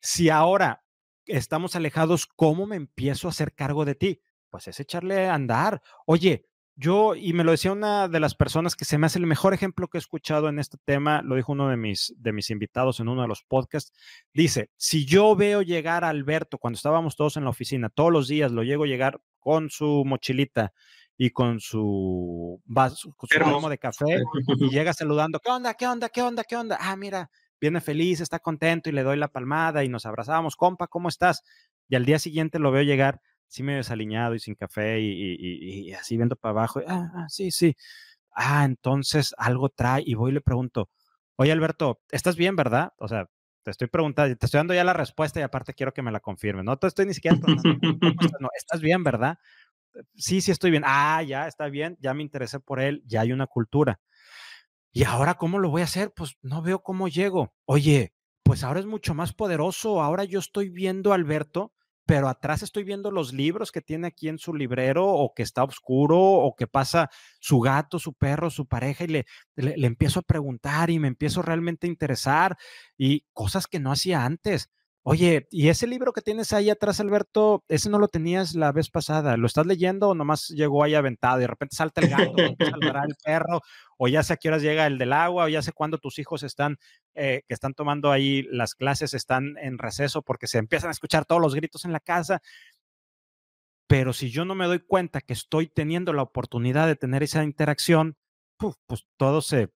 [0.00, 0.84] Si ahora
[1.26, 4.20] estamos alejados, ¿cómo me empiezo a hacer cargo de ti?
[4.50, 5.80] Pues es echarle a andar.
[6.06, 9.26] Oye, yo, y me lo decía una de las personas que se me hace el
[9.26, 12.50] mejor ejemplo que he escuchado en este tema, lo dijo uno de mis, de mis
[12.50, 13.92] invitados en uno de los podcasts,
[14.32, 18.26] dice, si yo veo llegar a Alberto cuando estábamos todos en la oficina, todos los
[18.26, 20.72] días lo llego a llegar con su mochilita
[21.16, 24.22] y con su vaso, con su de café
[24.58, 25.74] y llega saludando, ¿qué onda?
[25.74, 26.08] ¿Qué onda?
[26.08, 26.42] ¿Qué onda?
[26.42, 26.78] ¿Qué onda?
[26.80, 30.88] Ah, mira, viene feliz, está contento y le doy la palmada y nos abrazamos, compa,
[30.88, 31.42] ¿cómo estás?
[31.88, 33.20] Y al día siguiente lo veo llegar
[33.54, 36.80] sí medio desaliñado y sin café y, así viendo para abajo.
[36.88, 37.76] Ah, ah, sí, sí.
[38.32, 40.90] Ah, entonces algo trae y voy y le pregunto,
[41.36, 42.92] oye Alberto, ¿estás bien, verdad?
[42.98, 43.28] O sea,
[43.62, 46.18] te estoy preguntando, te estoy dando ya la respuesta y aparte quiero que me la
[46.18, 46.64] confirme.
[46.64, 47.78] No te estoy ni siquiera preguntando,
[48.40, 49.38] no, ¿estás bien, verdad?
[50.16, 50.82] Sí, sí estoy bien.
[50.84, 54.00] Ah, ya, está bien, ya me interesé por él, ya hay una cultura.
[54.92, 56.12] ¿Y ahora cómo lo voy a hacer?
[56.12, 57.54] Pues no veo cómo llego.
[57.66, 60.02] Oye, pues ahora es mucho más poderoso.
[60.02, 61.72] Ahora yo estoy viendo a Alberto
[62.06, 65.64] pero atrás estoy viendo los libros que tiene aquí en su librero o que está
[65.64, 69.26] oscuro o que pasa su gato, su perro, su pareja y le,
[69.56, 72.56] le, empiezo a preguntar y me empiezo realmente a interesar
[72.98, 74.70] y cosas que no hacía antes.
[75.06, 78.88] Oye, ¿y ese libro que tienes ahí atrás, Alberto, ese no lo tenías la vez
[78.88, 79.36] pasada?
[79.36, 83.02] ¿Lo estás leyendo o nomás llegó ahí aventado y de repente salta el gato, saltará
[83.06, 83.60] el perro,
[83.98, 86.18] o ya sé a qué horas llega el del agua, o ya sé cuándo tus
[86.18, 86.78] hijos están,
[87.12, 91.26] eh, que están tomando ahí las clases, están en receso porque se empiezan a escuchar
[91.26, 92.40] todos los gritos en la casa?
[93.86, 97.44] Pero si yo no me doy cuenta que estoy teniendo la oportunidad de tener esa
[97.44, 98.16] interacción,
[98.56, 99.68] pues todo se,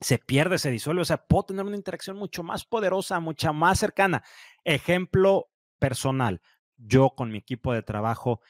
[0.00, 1.02] se pierde, se disuelve.
[1.02, 4.22] O sea, puedo tener una interacción mucho más poderosa, mucha más cercana.
[4.64, 6.40] Ejemplo personal,
[6.76, 8.40] yo con mi equipo de trabajo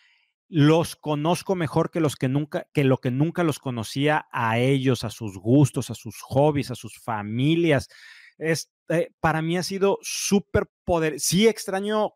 [0.48, 5.02] los conozco mejor que los que nunca, que lo que nunca los conocía a ellos,
[5.02, 7.88] a sus gustos, a sus hobbies, a sus familias.
[8.38, 11.18] Es, eh, para mí ha sido súper poder.
[11.18, 12.12] Sí extraño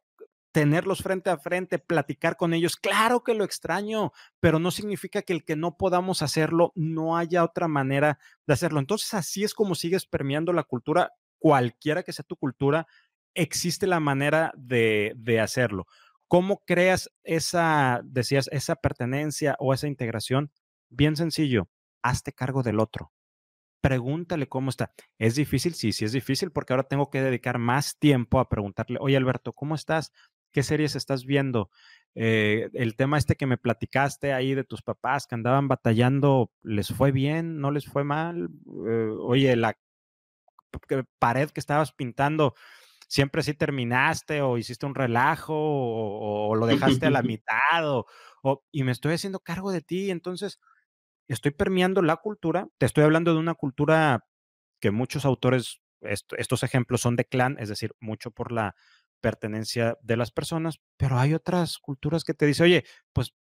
[0.53, 2.77] tenerlos frente a frente, platicar con ellos.
[2.77, 7.45] Claro que lo extraño, pero no significa que el que no podamos hacerlo, no haya
[7.45, 8.81] otra manera de hacerlo.
[8.81, 12.87] Entonces, así es como sigues permeando la cultura, cualquiera que sea tu cultura,
[13.35, 15.87] existe la manera de, de hacerlo.
[16.29, 20.53] ¿Cómo creas esa, decías, esa pertenencia o esa integración?
[20.89, 21.69] Bien sencillo,
[22.03, 23.13] hazte cargo del otro.
[23.81, 24.93] Pregúntale cómo está.
[25.19, 25.75] ¿Es difícil?
[25.75, 29.53] Sí, sí es difícil porque ahora tengo que dedicar más tiempo a preguntarle, oye Alberto,
[29.55, 30.13] ¿cómo estás?
[30.53, 31.71] ¿Qué series estás viendo?
[32.15, 36.89] Eh, el tema este que me platicaste ahí de tus papás que andaban batallando, ¿les
[36.89, 37.61] fue bien?
[37.61, 38.51] ¿No les fue mal?
[38.87, 39.77] Eh, oye, la
[41.19, 42.55] pared que estabas pintando,
[43.07, 47.89] ¿siempre sí terminaste o hiciste un relajo o, lo dejaste a la mitad?
[48.43, 50.61] O, y me estoy haciendo cargo de ti, entonces
[51.29, 52.69] estoy permeando la cultura.
[52.79, 54.27] Te estoy hablando de una cultura
[54.81, 58.75] que muchos autores, estos ejemplos son de clan, es decir, mucho por la
[59.21, 63.35] pertenencia de las personas, pero hay otras culturas que te dicen, oye, pues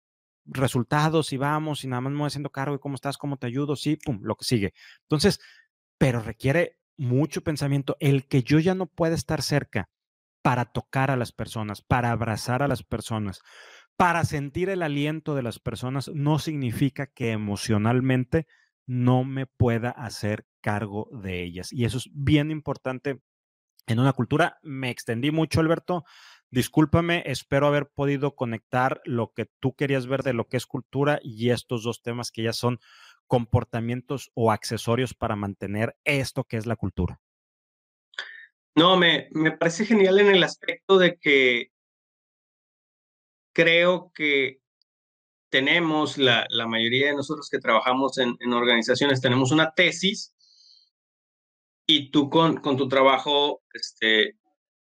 [0.45, 3.47] resultados y vamos y nada más me voy haciendo cargo de cómo estás, cómo te
[3.47, 4.73] ayudo, sí, pum, lo que sigue.
[5.03, 5.39] Entonces,
[5.97, 7.95] pero requiere mucho pensamiento.
[7.99, 9.89] El que yo ya no pueda estar cerca
[10.41, 13.41] para tocar a las personas, para abrazar a las personas,
[13.97, 18.47] para sentir el aliento de las personas, no significa que emocionalmente
[18.87, 21.71] no me pueda hacer cargo de ellas.
[21.71, 23.19] Y eso es bien importante
[23.89, 24.59] en una cultura.
[24.61, 26.05] Me extendí mucho, Alberto.
[26.51, 31.19] Discúlpame, espero haber podido conectar lo que tú querías ver de lo que es cultura
[31.21, 32.79] y estos dos temas que ya son
[33.27, 37.19] comportamientos o accesorios para mantener esto que es la cultura.
[38.75, 41.71] No, me, me parece genial en el aspecto de que
[43.53, 44.61] creo que
[45.49, 50.33] tenemos, la, la mayoría de nosotros que trabajamos en, en organizaciones, tenemos una tesis
[51.89, 54.35] y tú con, con tu trabajo este,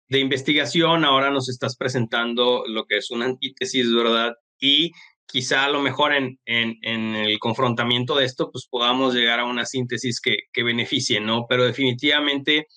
[0.09, 4.35] de investigación ahora nos estás presentando lo que es una antítesis, ¿verdad?
[4.59, 4.91] Y
[5.25, 9.65] quizá a lo mejor en, en, el confrontamiento de esto, pues podamos llegar a una
[9.65, 11.45] síntesis que, que beneficie, ¿no?
[11.47, 12.67] Pero definitivamente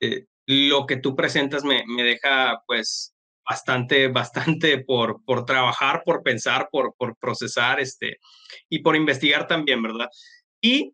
[0.00, 3.14] eh, lo que tú presentas me, me, deja pues
[3.48, 8.18] bastante, bastante por, por trabajar, por pensar, por, por procesar este,
[8.68, 10.10] y por investigar también, ¿verdad?
[10.60, 10.92] Y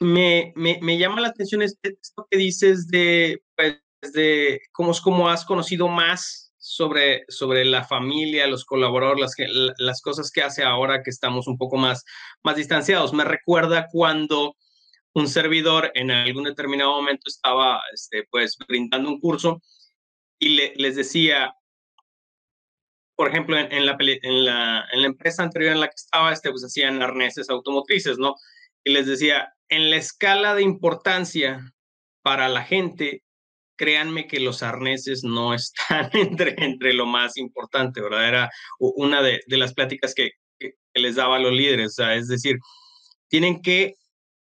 [0.00, 3.80] me, me, me, llama la atención este, esto que dices de, pues,
[4.12, 10.30] de cómo, cómo has conocido más sobre, sobre la familia, los colaboradores, las, las cosas
[10.30, 12.04] que hace ahora que estamos un poco más,
[12.42, 13.12] más distanciados.
[13.12, 14.56] Me recuerda cuando
[15.14, 19.62] un servidor en algún determinado momento estaba este, pues brindando un curso
[20.38, 21.54] y le, les decía,
[23.16, 26.32] por ejemplo, en, en, la, en, la, en la empresa anterior en la que estaba,
[26.32, 28.36] este, pues hacían arneses automotrices, ¿no?
[28.84, 31.72] Y les decía, en la escala de importancia
[32.22, 33.22] para la gente,
[33.76, 38.28] créanme que los arneses no están entre, entre lo más importante, ¿verdad?
[38.28, 41.92] Era una de, las pláticas que, que, les daba a los líderes.
[41.92, 42.56] O sea, es decir,
[43.28, 43.94] tienen que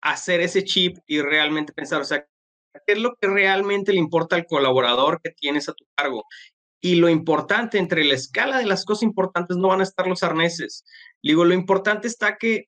[0.03, 2.25] hacer ese chip y realmente pensar, o sea,
[2.87, 6.25] ¿qué es lo que realmente le importa al colaborador que tienes a tu cargo?
[6.81, 10.25] Y lo importante, entre la escala de las cosas importantes no van a estar los
[10.25, 10.85] arneses.
[11.23, 12.65] Digo, lo importante está que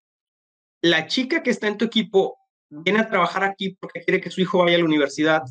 [0.82, 2.36] la chica que está en tu equipo
[2.82, 5.42] viene a trabajar aquí porque quiere que su hijo vaya a la universidad.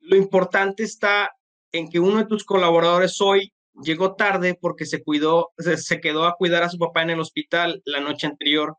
[0.00, 1.30] Lo importante está
[1.72, 3.52] en que uno de tus colaboradores hoy
[3.82, 7.82] llegó tarde porque se cuidó, se, quedó a cuidar a su papá en el hospital
[7.84, 8.76] la noche anterior.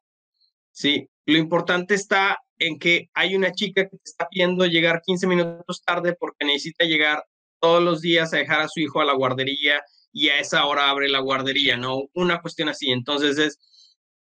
[0.72, 5.82] Sí, lo importante está en que hay una chica que está pidiendo llegar 15 minutos
[5.84, 7.26] tarde porque necesita llegar
[7.60, 9.82] todos los días a dejar a su hijo a la guardería
[10.14, 12.10] y a esa hora abre la guardería, ¿no?
[12.14, 12.92] Una cuestión así.
[12.92, 13.60] Entonces es,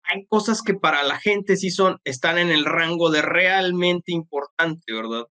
[0.03, 4.93] hay cosas que para la gente sí son, están en el rango de realmente importante,
[4.93, 5.25] ¿verdad?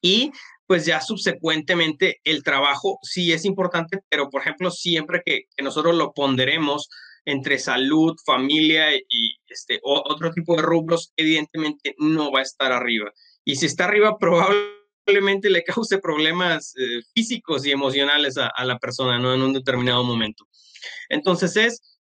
[0.00, 0.32] Y
[0.66, 6.12] pues ya subsecuentemente el trabajo sí es importante, pero por ejemplo, siempre que, nosotros lo
[6.12, 6.88] ponderemos
[7.24, 13.12] entre salud, familia y este, otro tipo de rubros, evidentemente no va a estar arriba.
[13.44, 18.78] Y si está arriba, probablemente le cause problemas eh, físicos y emocionales a, a, la
[18.78, 19.34] persona, ¿no?
[19.34, 20.46] En un determinado momento.
[21.08, 21.97] Entonces es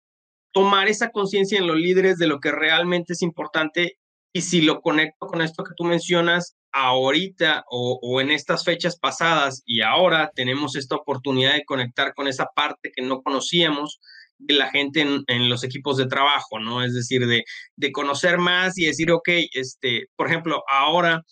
[0.55, 3.99] tomar esa conciencia en los líderes de lo que realmente es importante
[4.33, 9.63] y si lo conecto con esto que tú mencionas, ahorita o, en estas fechas pasadas
[9.65, 14.01] y ahora tenemos esta oportunidad de conectar con esa parte que no conocíamos
[14.39, 16.83] de la gente en, los equipos de trabajo, ¿no?
[16.83, 17.45] Es decir, de,
[17.77, 21.23] de, conocer más y decir, ok, este, por ejemplo, ahora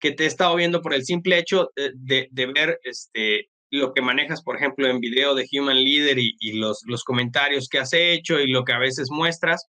[0.00, 4.02] que te he estado viendo por el simple hecho de, de, ver este, lo que
[4.02, 7.92] manejas, por ejemplo, en video de Human Leader y, y los, los comentarios que has
[7.92, 9.66] hecho y lo que a veces muestras,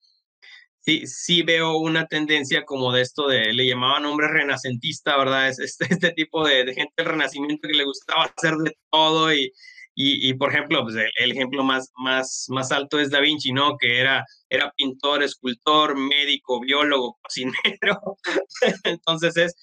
[0.80, 5.48] sí, sí veo una tendencia como de esto de, le llamaban hombre renacentista, ¿verdad?
[5.48, 9.52] Es este, este tipo de, gente del renacimiento que le gustaba hacer de todo y,
[9.94, 13.76] y, por ejemplo, pues el, ejemplo más, más, más alto es Da Vinci, ¿no?
[13.76, 18.16] Que era, era pintor, escultor, médico, biólogo, cocinero.
[18.84, 19.54] Entonces es,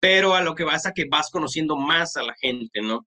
[0.00, 3.06] pero a lo que vas a que vas conociendo más a la gente, ¿no?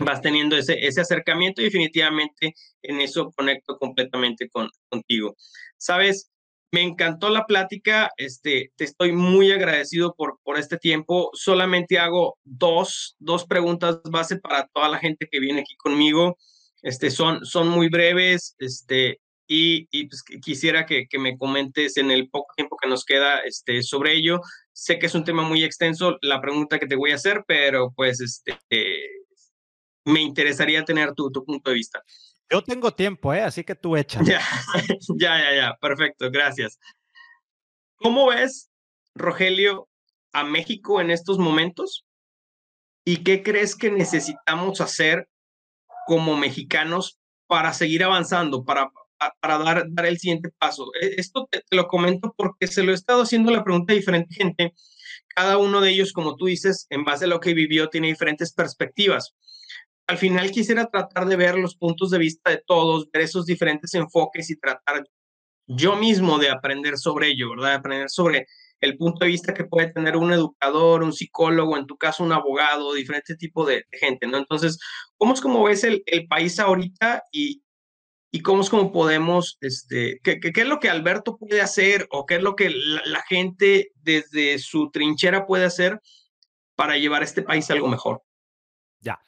[0.00, 5.34] Vas teniendo ese, ese acercamiento y definitivamente en eso conecto completamente con, contigo.
[5.78, 6.30] Sabes,
[6.72, 11.30] me encantó la plática, este, te estoy muy agradecido por, por este tiempo.
[11.32, 16.36] Solamente hago dos, dos preguntas base para toda la gente que viene aquí conmigo.
[16.82, 22.10] Este, son, son muy breves este, y, y pues, quisiera que, que, me comentes en
[22.10, 24.40] el poco tiempo que nos queda este, sobre ello.
[24.72, 27.92] Sé que es un tema muy extenso la pregunta que te voy a hacer, pero
[27.96, 28.58] pues este,
[30.06, 32.02] me interesaría tener tu, tu punto de vista.
[32.50, 33.42] Yo tengo tiempo, ¿eh?
[33.42, 34.22] Así que tú echa.
[34.22, 34.40] Ya,
[35.18, 35.76] ya, ya, ya.
[35.80, 36.78] Perfecto, gracias.
[37.96, 38.70] ¿Cómo ves,
[39.14, 39.88] Rogelio,
[40.32, 42.06] a México en estos momentos?
[43.04, 45.28] ¿Y qué crees que necesitamos hacer
[46.06, 48.90] como mexicanos para seguir avanzando, para,
[49.40, 50.92] para dar, dar el siguiente paso?
[51.00, 54.34] E, esto te, lo comento porque se lo he estado haciendo la pregunta a diferente
[54.34, 54.72] gente.
[55.28, 58.52] Cada uno de ellos, como tú dices, en base a lo que vivió, tiene diferentes
[58.52, 59.34] perspectivas
[60.06, 63.92] al final quisiera tratar de ver los puntos de vista de todos, ver esos diferentes
[63.94, 65.04] enfoques y tratar
[65.66, 67.74] yo mismo de aprender sobre ello, ¿verdad?
[67.74, 68.46] aprender sobre
[68.80, 72.32] el punto de vista que puede tener un educador, un psicólogo, en tu caso un
[72.32, 74.36] abogado, diferente tipo de, gente, ¿no?
[74.36, 74.78] Entonces,
[75.16, 77.62] ¿cómo es como ves el, país ahorita y,
[78.30, 82.26] y, cómo es como podemos, este, qué, qué, es lo que Alberto puede hacer o
[82.26, 86.00] qué es lo que la, gente desde su trinchera puede hacer
[86.76, 88.22] para llevar este país a algo mejor?
[89.00, 89.18] Ya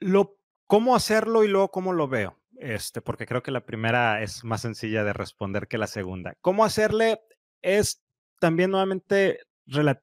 [0.00, 0.36] lo,
[0.66, 2.38] cómo hacerlo y luego cómo lo veo.
[2.56, 6.34] Este, porque creo que la primera es más sencilla de responder que la segunda.
[6.40, 7.20] ¿Cómo hacerle?
[7.62, 8.02] Es
[8.38, 9.40] también nuevamente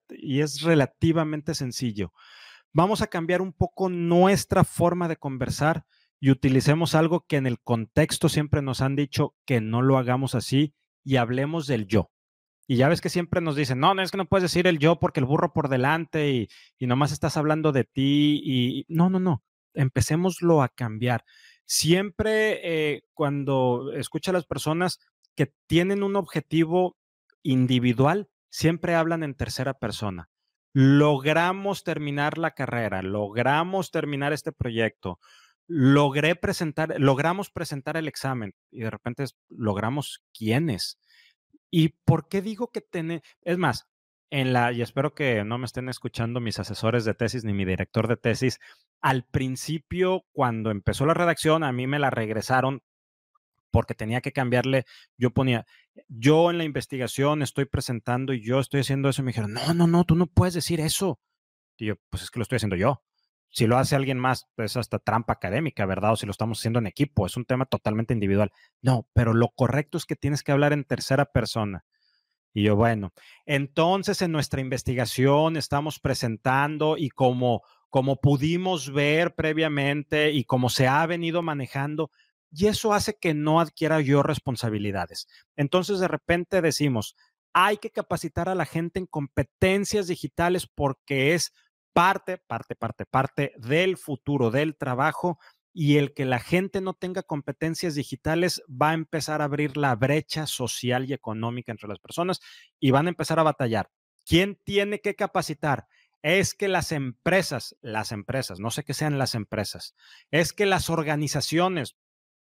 [0.09, 2.13] y es relativamente sencillo.
[2.73, 5.85] Vamos a cambiar un poco nuestra forma de conversar
[6.19, 10.35] y utilicemos algo que en el contexto siempre nos han dicho que no lo hagamos
[10.35, 10.73] así
[11.03, 12.11] y hablemos del yo.
[12.65, 14.79] Y ya ves que siempre nos dicen, no, no es que no puedes decir el
[14.79, 19.09] yo porque el burro por delante y, y nomás estás hablando de ti y no,
[19.09, 19.43] no, no
[19.73, 21.25] empecémoslo a cambiar.
[21.65, 24.99] Siempre eh, cuando escucha a las personas
[25.35, 26.97] que tienen un objetivo
[27.43, 30.29] individual, siempre hablan en tercera persona.
[30.73, 35.19] Logramos terminar la carrera, logramos terminar este proyecto,
[35.67, 40.99] logré presentar, logramos presentar el examen y de repente logramos quiénes.
[41.69, 43.87] ¿Y por qué digo que tiene, es más,
[44.29, 47.65] en la, y espero que no me estén escuchando mis asesores de tesis ni mi
[47.65, 48.59] director de tesis,
[49.01, 52.81] al principio, cuando empezó la redacción, a mí me la regresaron
[53.71, 54.85] porque tenía que cambiarle,
[55.17, 55.65] yo ponía,
[56.07, 59.73] yo en la investigación estoy presentando y yo estoy haciendo eso, y me dijeron, no,
[59.73, 61.19] no, no, tú no puedes decir eso.
[61.77, 63.03] Y yo, pues es que lo estoy haciendo yo.
[63.49, 66.13] Si lo hace alguien más, pues hasta trampa académica, ¿verdad?
[66.13, 68.51] O si lo estamos haciendo en equipo, es un tema totalmente individual.
[68.81, 71.85] No, pero lo correcto es que tienes que hablar en tercera persona.
[72.53, 73.13] Y yo, bueno,
[73.45, 80.87] entonces en nuestra investigación estamos presentando y como, como pudimos ver previamente y como se
[80.87, 82.11] ha venido manejando,
[82.51, 85.27] y eso hace que no adquiera yo responsabilidades.
[85.55, 87.15] Entonces de repente decimos,
[87.53, 91.53] hay que capacitar a la gente en competencias digitales porque es
[91.93, 95.39] parte, parte, parte, parte del futuro del trabajo
[95.73, 99.95] y el que la gente no tenga competencias digitales va a empezar a abrir la
[99.95, 102.39] brecha social y económica entre las personas
[102.79, 103.89] y van a empezar a batallar.
[104.25, 105.87] ¿Quién tiene que capacitar?
[106.23, 109.95] Es que las empresas, las empresas, no sé qué sean las empresas,
[110.31, 111.95] es que las organizaciones,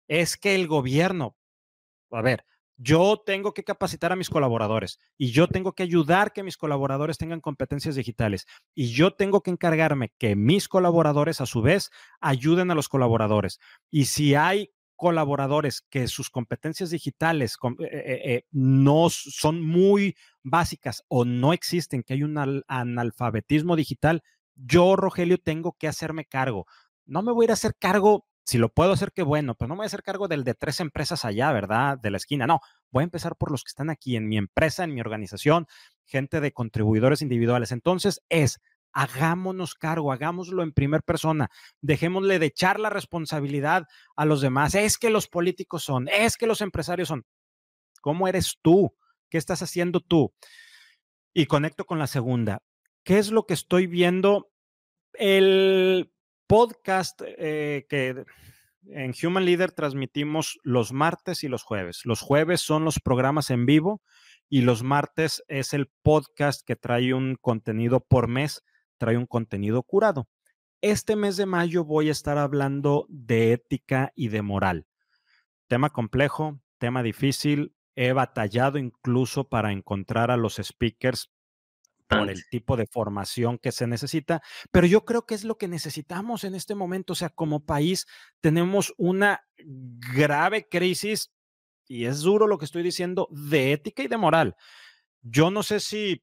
[0.08, 1.36] es que el gobierno,
[2.10, 2.44] a ver,
[2.78, 7.16] yo tengo que capacitar a mis colaboradores y yo tengo que ayudar que mis colaboradores
[7.16, 11.90] tengan competencias digitales y yo tengo que encargarme que mis colaboradores a su vez
[12.20, 13.60] ayuden a los colaboradores.
[13.90, 21.04] Y si hay colaboradores que sus competencias digitales eh, eh, eh, no son muy básicas
[21.08, 22.36] o no existen, que hay un
[22.66, 24.22] analfabetismo digital,
[24.54, 26.66] yo, Rogelio, tengo que hacerme cargo.
[27.04, 29.68] No me voy a ir a hacer cargo si lo puedo hacer, qué bueno, pero
[29.68, 31.98] no me voy a hacer cargo del de tres empresas allá, ¿verdad?
[31.98, 32.46] De la esquina.
[32.46, 32.60] No,
[32.92, 35.66] voy a empezar por los que están aquí en mi empresa, en mi organización,
[36.04, 37.72] gente de contribuidores individuales.
[37.72, 38.60] Entonces es,
[38.96, 41.50] hagámonos cargo, hagámoslo en primer persona,
[41.82, 43.84] dejémosle de echar la responsabilidad
[44.16, 44.74] a los demás.
[44.74, 47.26] Es que los políticos son, es que los empresarios son.
[48.00, 48.96] ¿Cómo eres tú?
[49.28, 50.32] ¿Qué estás haciendo tú?
[51.34, 52.62] Y conecto con la segunda.
[53.04, 54.50] ¿Qué es lo que estoy viendo?
[55.12, 56.10] El
[56.46, 58.24] podcast eh, que
[58.86, 62.00] en Human Leader transmitimos los martes y los jueves.
[62.04, 64.00] Los jueves son los programas en vivo
[64.48, 68.62] y los martes es el podcast que trae un contenido por mes,
[68.98, 70.28] trae un contenido curado.
[70.80, 74.86] Este mes de mayo voy a estar hablando de ética y de moral.
[75.68, 77.74] Tema complejo, tema difícil.
[77.94, 81.30] He batallado incluso para encontrar a los speakers
[82.08, 85.66] por el tipo de formación que se necesita, pero yo creo que es lo que
[85.66, 87.14] necesitamos en este momento.
[87.14, 88.06] O sea, como país
[88.40, 91.32] tenemos una grave crisis,
[91.88, 94.56] y es duro lo que estoy diciendo, de ética y de moral.
[95.22, 96.22] Yo no sé si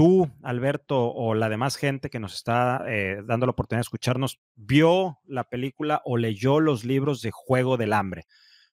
[0.00, 4.40] tú, Alberto, o la demás gente que nos está eh, dando la oportunidad de escucharnos,
[4.56, 8.24] vio la película o leyó los libros de Juego del Hambre.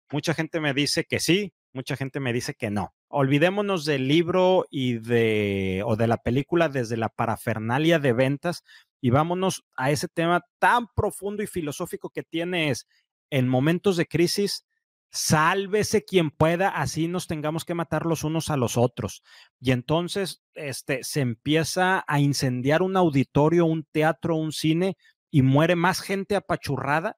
[0.10, 2.94] Mucha gente me dice que sí, mucha gente me dice que no.
[3.10, 8.64] Olvidémonos del libro y de o de la película desde la parafernalia de ventas
[9.02, 12.88] y vámonos a ese tema tan profundo y filosófico que tiene es
[13.32, 14.66] en momentos de crisis
[15.12, 19.24] sálvese quien pueda, así nos tengamos que matar los unos a los otros.
[19.60, 24.98] Y entonces este, se empieza a incendiar un auditorio, un teatro, un cine,
[25.30, 27.18] y muere más gente apachurrada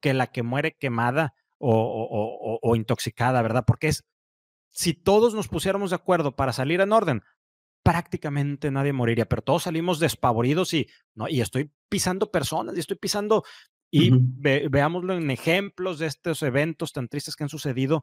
[0.00, 3.64] que la que muere quemada o, intoxicada, ¿verdad?
[3.64, 4.04] Porque es,
[4.70, 7.22] si todos nos pusiéramos de acuerdo para salir en orden,
[7.84, 11.28] prácticamente nadie moriría, pero todos salimos despavoridos y, ¿no?
[11.28, 13.44] y estoy pisando personas y estoy pisando,
[13.94, 14.10] y
[14.70, 18.02] veámoslo en ejemplos de estos eventos tan tristes que han sucedido,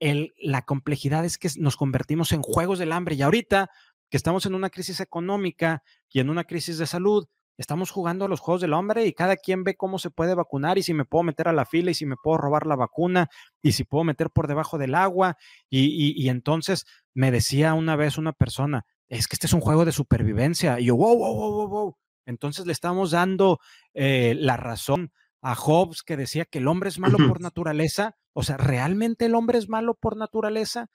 [0.00, 3.70] el, la complejidad es que nos convertimos en juegos del hambre y ahorita
[4.10, 7.26] que estamos en una crisis económica y en una crisis de salud,
[7.58, 10.78] estamos jugando a los juegos del hombre y cada quien ve cómo se puede vacunar
[10.78, 13.28] y si me puedo meter a la fila y si me puedo robar la vacuna
[13.60, 15.36] y si puedo meter por debajo del agua.
[15.68, 19.92] Y, entonces me decía una vez una persona, es que este es un juego de
[19.92, 20.80] supervivencia.
[20.80, 23.60] Y yo, wow, wow, wow, wow, Entonces le estamos dando
[23.92, 25.12] eh, la razón
[25.46, 28.16] a Hobbes que decía que el hombre es malo por naturaleza.
[28.32, 30.90] O sea, ¿realmente el hombre es malo por naturaleza?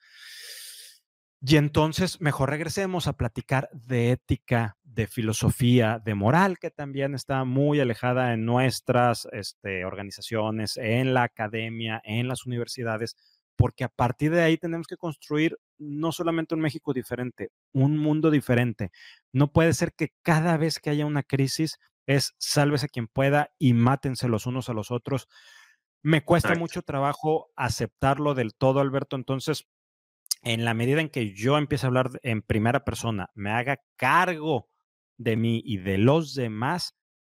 [1.40, 7.44] Y entonces mejor regresemos a platicar de ética, de filosofía, de moral, que también está
[7.44, 13.16] muy alejada en nuestras este, organizaciones, en la academia, en las universidades,
[13.56, 18.30] porque a partir de ahí tenemos que construir no solamente un México diferente, un mundo
[18.30, 18.90] diferente.
[19.32, 23.74] No puede ser que cada vez que haya una crisis es sálvese quien pueda y
[23.74, 25.28] mátense los unos a los otros.
[26.02, 29.14] Me cuesta mucho trabajo aceptarlo del todo, Alberto.
[29.16, 29.68] Entonces,
[30.42, 34.68] en la medida en que yo empiece a hablar en primera persona, me haga cargo
[35.16, 36.96] de mí y de los demás,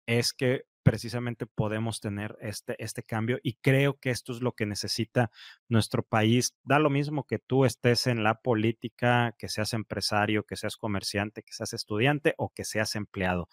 [0.07, 4.67] es que precisamente podemos tener este, este cambio y creo que esto es lo que
[4.67, 5.31] necesita
[5.69, 6.55] nuestro país.
[6.65, 11.43] Da lo mismo que tú estés en la política, que seas empresario, que seas comerciante,
[11.43, 13.49] que seas estudiante o que seas empleado.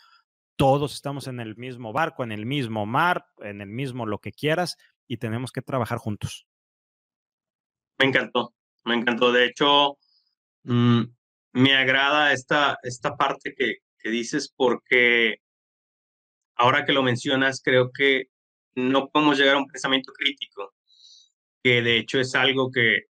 [0.59, 4.33] Todos estamos en el mismo barco, en el mismo mar, en el mismo lo que
[4.33, 4.75] quieras
[5.07, 6.47] y tenemos que trabajar juntos.
[7.97, 8.53] Me encantó.
[8.83, 9.31] Me encantó.
[9.31, 9.97] De hecho,
[10.63, 11.03] mm,
[11.53, 15.37] me agrada esta, esta parte que, que dices porque
[16.55, 18.25] ahora que lo mencionas, creo que
[18.75, 20.73] no podemos llegar a un pensamiento crítico,
[21.63, 23.03] que de hecho es algo que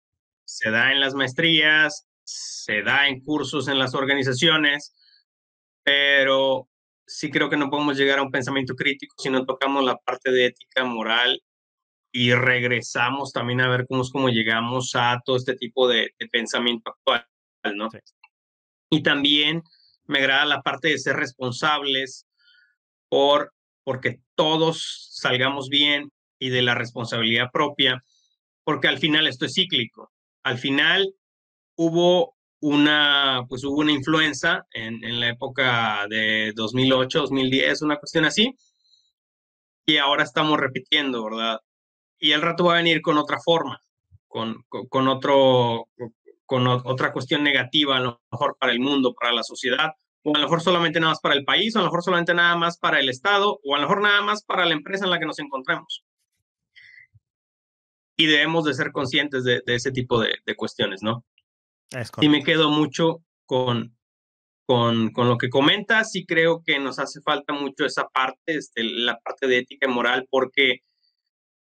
[0.44, 4.94] se da en las maestrías, se da en cursos en las organizaciones,
[5.86, 6.68] pero
[7.08, 10.32] sí creo que no podemos llegar a un pensamiento crítico si no tocamos la parte
[10.32, 11.42] de ética moral
[12.12, 16.92] y regresamos también a ver cómo es como llegamos a todo este tipo de, pensamiento
[16.92, 17.28] actual,
[17.76, 17.90] ¿no?
[18.90, 19.64] Y también
[20.06, 22.28] me agrada la parte de ser responsables
[23.10, 23.54] por
[23.84, 28.04] porque todos salgamos bien y de la responsabilidad propia,
[28.64, 30.12] porque al final esto es cíclico.
[30.44, 31.14] Al final
[31.76, 38.26] hubo una, pues hubo una influenza en, en la época de 2008, 2010, una cuestión
[38.26, 38.56] así,
[39.86, 41.62] y ahora estamos repitiendo, ¿verdad?
[42.20, 43.82] Y el rato va a venir con otra forma,
[44.28, 45.88] con, con, otro,
[46.46, 49.92] con otra cuestión negativa, a lo mejor para el mundo, para la sociedad,
[50.24, 52.34] o a lo mejor solamente nada más para el país, o a lo mejor solamente
[52.34, 55.12] nada más para el Estado, o a lo mejor nada más para la empresa en
[55.12, 56.04] la que nos encontremos.
[58.18, 61.24] Y debemos de ser conscientes de, ese tipo de, cuestiones, ¿no?
[62.22, 63.96] Y me quedo mucho con,
[64.66, 68.84] con, con, lo que comentas y creo que nos hace falta mucho esa parte, este,
[68.84, 70.80] la parte de ética y moral, porque,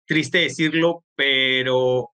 [0.06, 2.10] triste decirlo, pero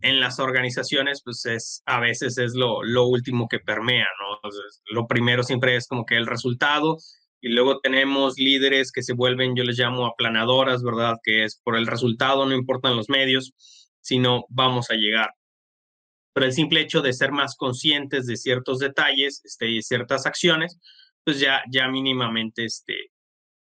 [0.00, 4.50] en las organizaciones, pues es a veces es lo, lo último que permea, ¿no?
[4.90, 6.98] lo primero siempre es como que el resultado
[7.40, 11.16] y luego tenemos líderes que se vuelven, yo les llamo aplanadoras, ¿verdad?
[11.22, 13.52] Que es por el resultado, no importan los medios,
[14.00, 15.30] sino vamos a llegar.
[16.38, 20.78] Pero el simple hecho de ser más conscientes de ciertos detalles este, y ciertas acciones,
[21.24, 23.10] pues ya, ya mínimamente este,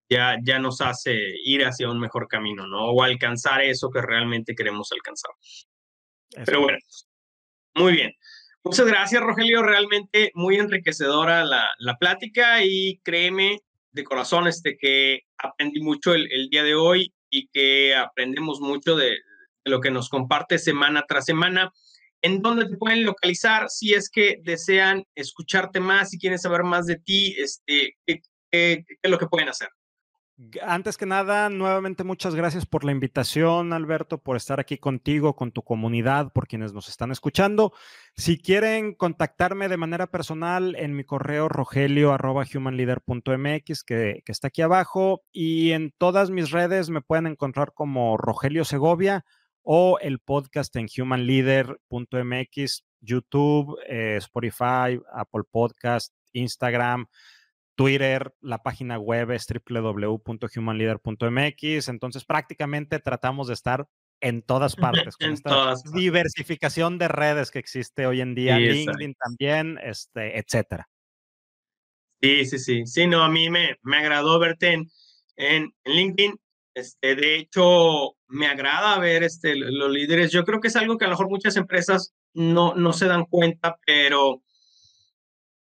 [0.09, 2.93] ya, ya nos hace ir hacia un mejor camino, ¿no?
[2.93, 5.33] O alcanzar eso que realmente queremos alcanzar.
[6.47, 6.79] Pero bueno,
[7.75, 8.13] muy bien.
[8.63, 9.65] Muchas gracias, Rogelio.
[9.65, 13.59] Realmente muy enriquecedora la, la plática y créeme
[13.91, 18.95] de corazón este, que aprendí mucho el, el día de hoy y que aprendemos mucho
[18.95, 19.17] de,
[19.65, 21.73] lo que nos comparte semana tras semana.
[22.23, 26.87] ¿En dónde te pueden localizar si es que desean escucharte más, y quieren saber más
[26.87, 27.35] de ti?
[27.37, 29.69] Este, ¿qué, es lo que pueden hacer?
[30.63, 35.53] Antes que nada, nuevamente muchas gracias por la invitación, Alberto, por estar aquí contigo, con
[35.53, 37.73] tu comunidad, por quienes nos están escuchando.
[38.17, 45.73] Si quieren contactarme de manera personal en mi correo rogelio.humanleader.mx, que está aquí abajo, y
[45.73, 49.25] en todas mis redes me pueden encontrar como Rogelio Segovia
[49.63, 57.07] o el podcast en humanleader.mx, YouTube, eh, Spotify, Apple Podcast, Instagram.
[57.75, 61.89] Twitter, la página web es www.humanleader.mx.
[61.89, 63.87] Entonces, prácticamente tratamos de estar
[64.21, 69.79] en todas partes, con esta diversificación de redes que existe hoy en día, LinkedIn también,
[69.83, 70.87] este, etcétera.
[72.21, 72.87] Sí, sí, sí.
[72.87, 74.89] Sí, no, a mí me, me agradó verte en,
[75.37, 76.39] en, LinkedIn.
[76.75, 80.33] Este, de hecho, me agrada ver este, los líderes.
[80.33, 83.27] Yo creo que es algo que a lo mejor muchas empresas no, no se dan
[83.27, 84.43] cuenta, pero,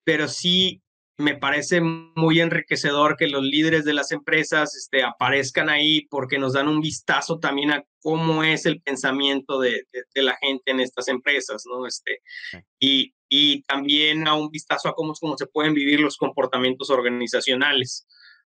[0.04, 0.82] pero sí
[1.20, 6.54] me parece muy enriquecedor que los líderes de las empresas este, aparezcan ahí porque nos
[6.54, 11.64] dan un vistazo también a cómo es el pensamiento de, la gente en estas empresas,
[11.66, 11.86] ¿no?
[11.86, 12.20] Este,
[12.78, 18.06] y, y, también a un vistazo a cómo, cómo se pueden vivir los comportamientos organizacionales.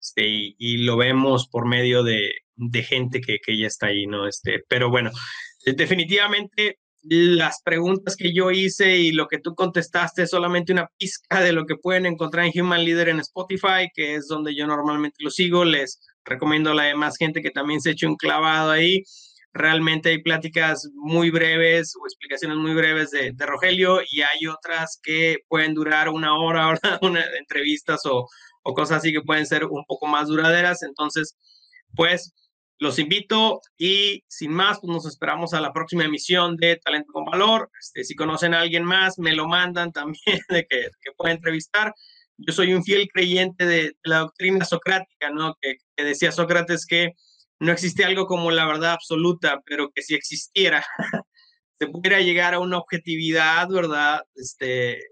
[0.01, 2.32] Este, y, lo vemos por medio de,
[2.82, 4.26] gente que, que, ya está ahí, ¿no?
[4.26, 5.11] Este, pero bueno,
[5.64, 11.40] definitivamente las preguntas que yo hice y lo que tú contestaste es solamente una pizca
[11.40, 15.16] de lo que pueden encontrar en Human Leader en Spotify, que es donde yo normalmente
[15.20, 15.64] lo sigo.
[15.64, 19.03] Les recomiendo a la demás gente que también se eche un clavado ahí.
[19.53, 25.38] Realmente hay pláticas muy breves o explicaciones muy breves de, Rogelio y hay otras que
[25.48, 28.28] pueden durar una hora, una, entrevistas o,
[28.62, 30.82] o cosas así que pueden ser un poco más duraderas.
[30.82, 31.36] Entonces,
[31.94, 32.34] pues
[32.80, 37.26] los invito y sin más, pues nos esperamos a la próxima emisión de Talento con
[37.26, 37.70] Valor.
[37.78, 41.94] Este, si conocen a alguien más, me lo mandan también de que, que pueda entrevistar.
[42.38, 45.56] Yo soy un fiel creyente de, la doctrina socrática, ¿no?
[45.61, 47.12] Que, que, decía Sócrates que
[47.58, 50.82] no existe algo como la verdad absoluta, pero que si existiera,
[51.78, 54.22] se pudiera llegar a una objetividad, ¿verdad?
[54.34, 55.02] Este,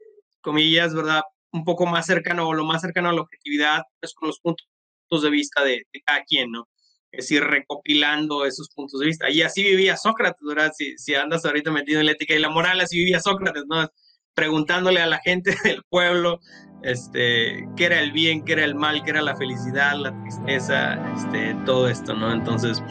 [0.40, 1.20] comillas, ¿verdad?
[1.52, 5.22] Un poco más cercano o lo más cercano a la objetividad, pues con los puntos
[5.22, 6.68] de vista de, de cada quien, ¿no?
[7.10, 9.30] es ir recopilando esos puntos de vista.
[9.30, 10.72] Y así vivía Sócrates, ¿verdad?
[10.76, 13.88] Si, si andas ahorita metido en la ética y la moral, así vivía Sócrates, ¿no?
[14.34, 16.40] Preguntándole a la gente del pueblo
[16.82, 20.98] este, qué era el bien, qué era el mal, qué era la felicidad, la tristeza,
[21.14, 22.32] este, todo esto, ¿no?
[22.32, 22.82] Entonces,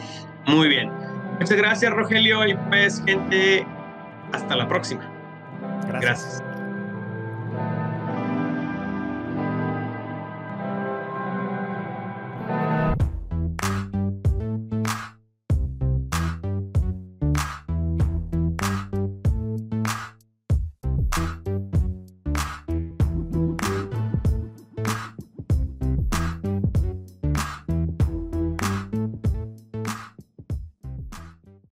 [0.46, 0.90] muy bien.
[1.38, 3.66] Muchas gracias, Rogelio, y pues, gente,
[4.32, 5.08] hasta la próxima.
[5.88, 6.42] gracias.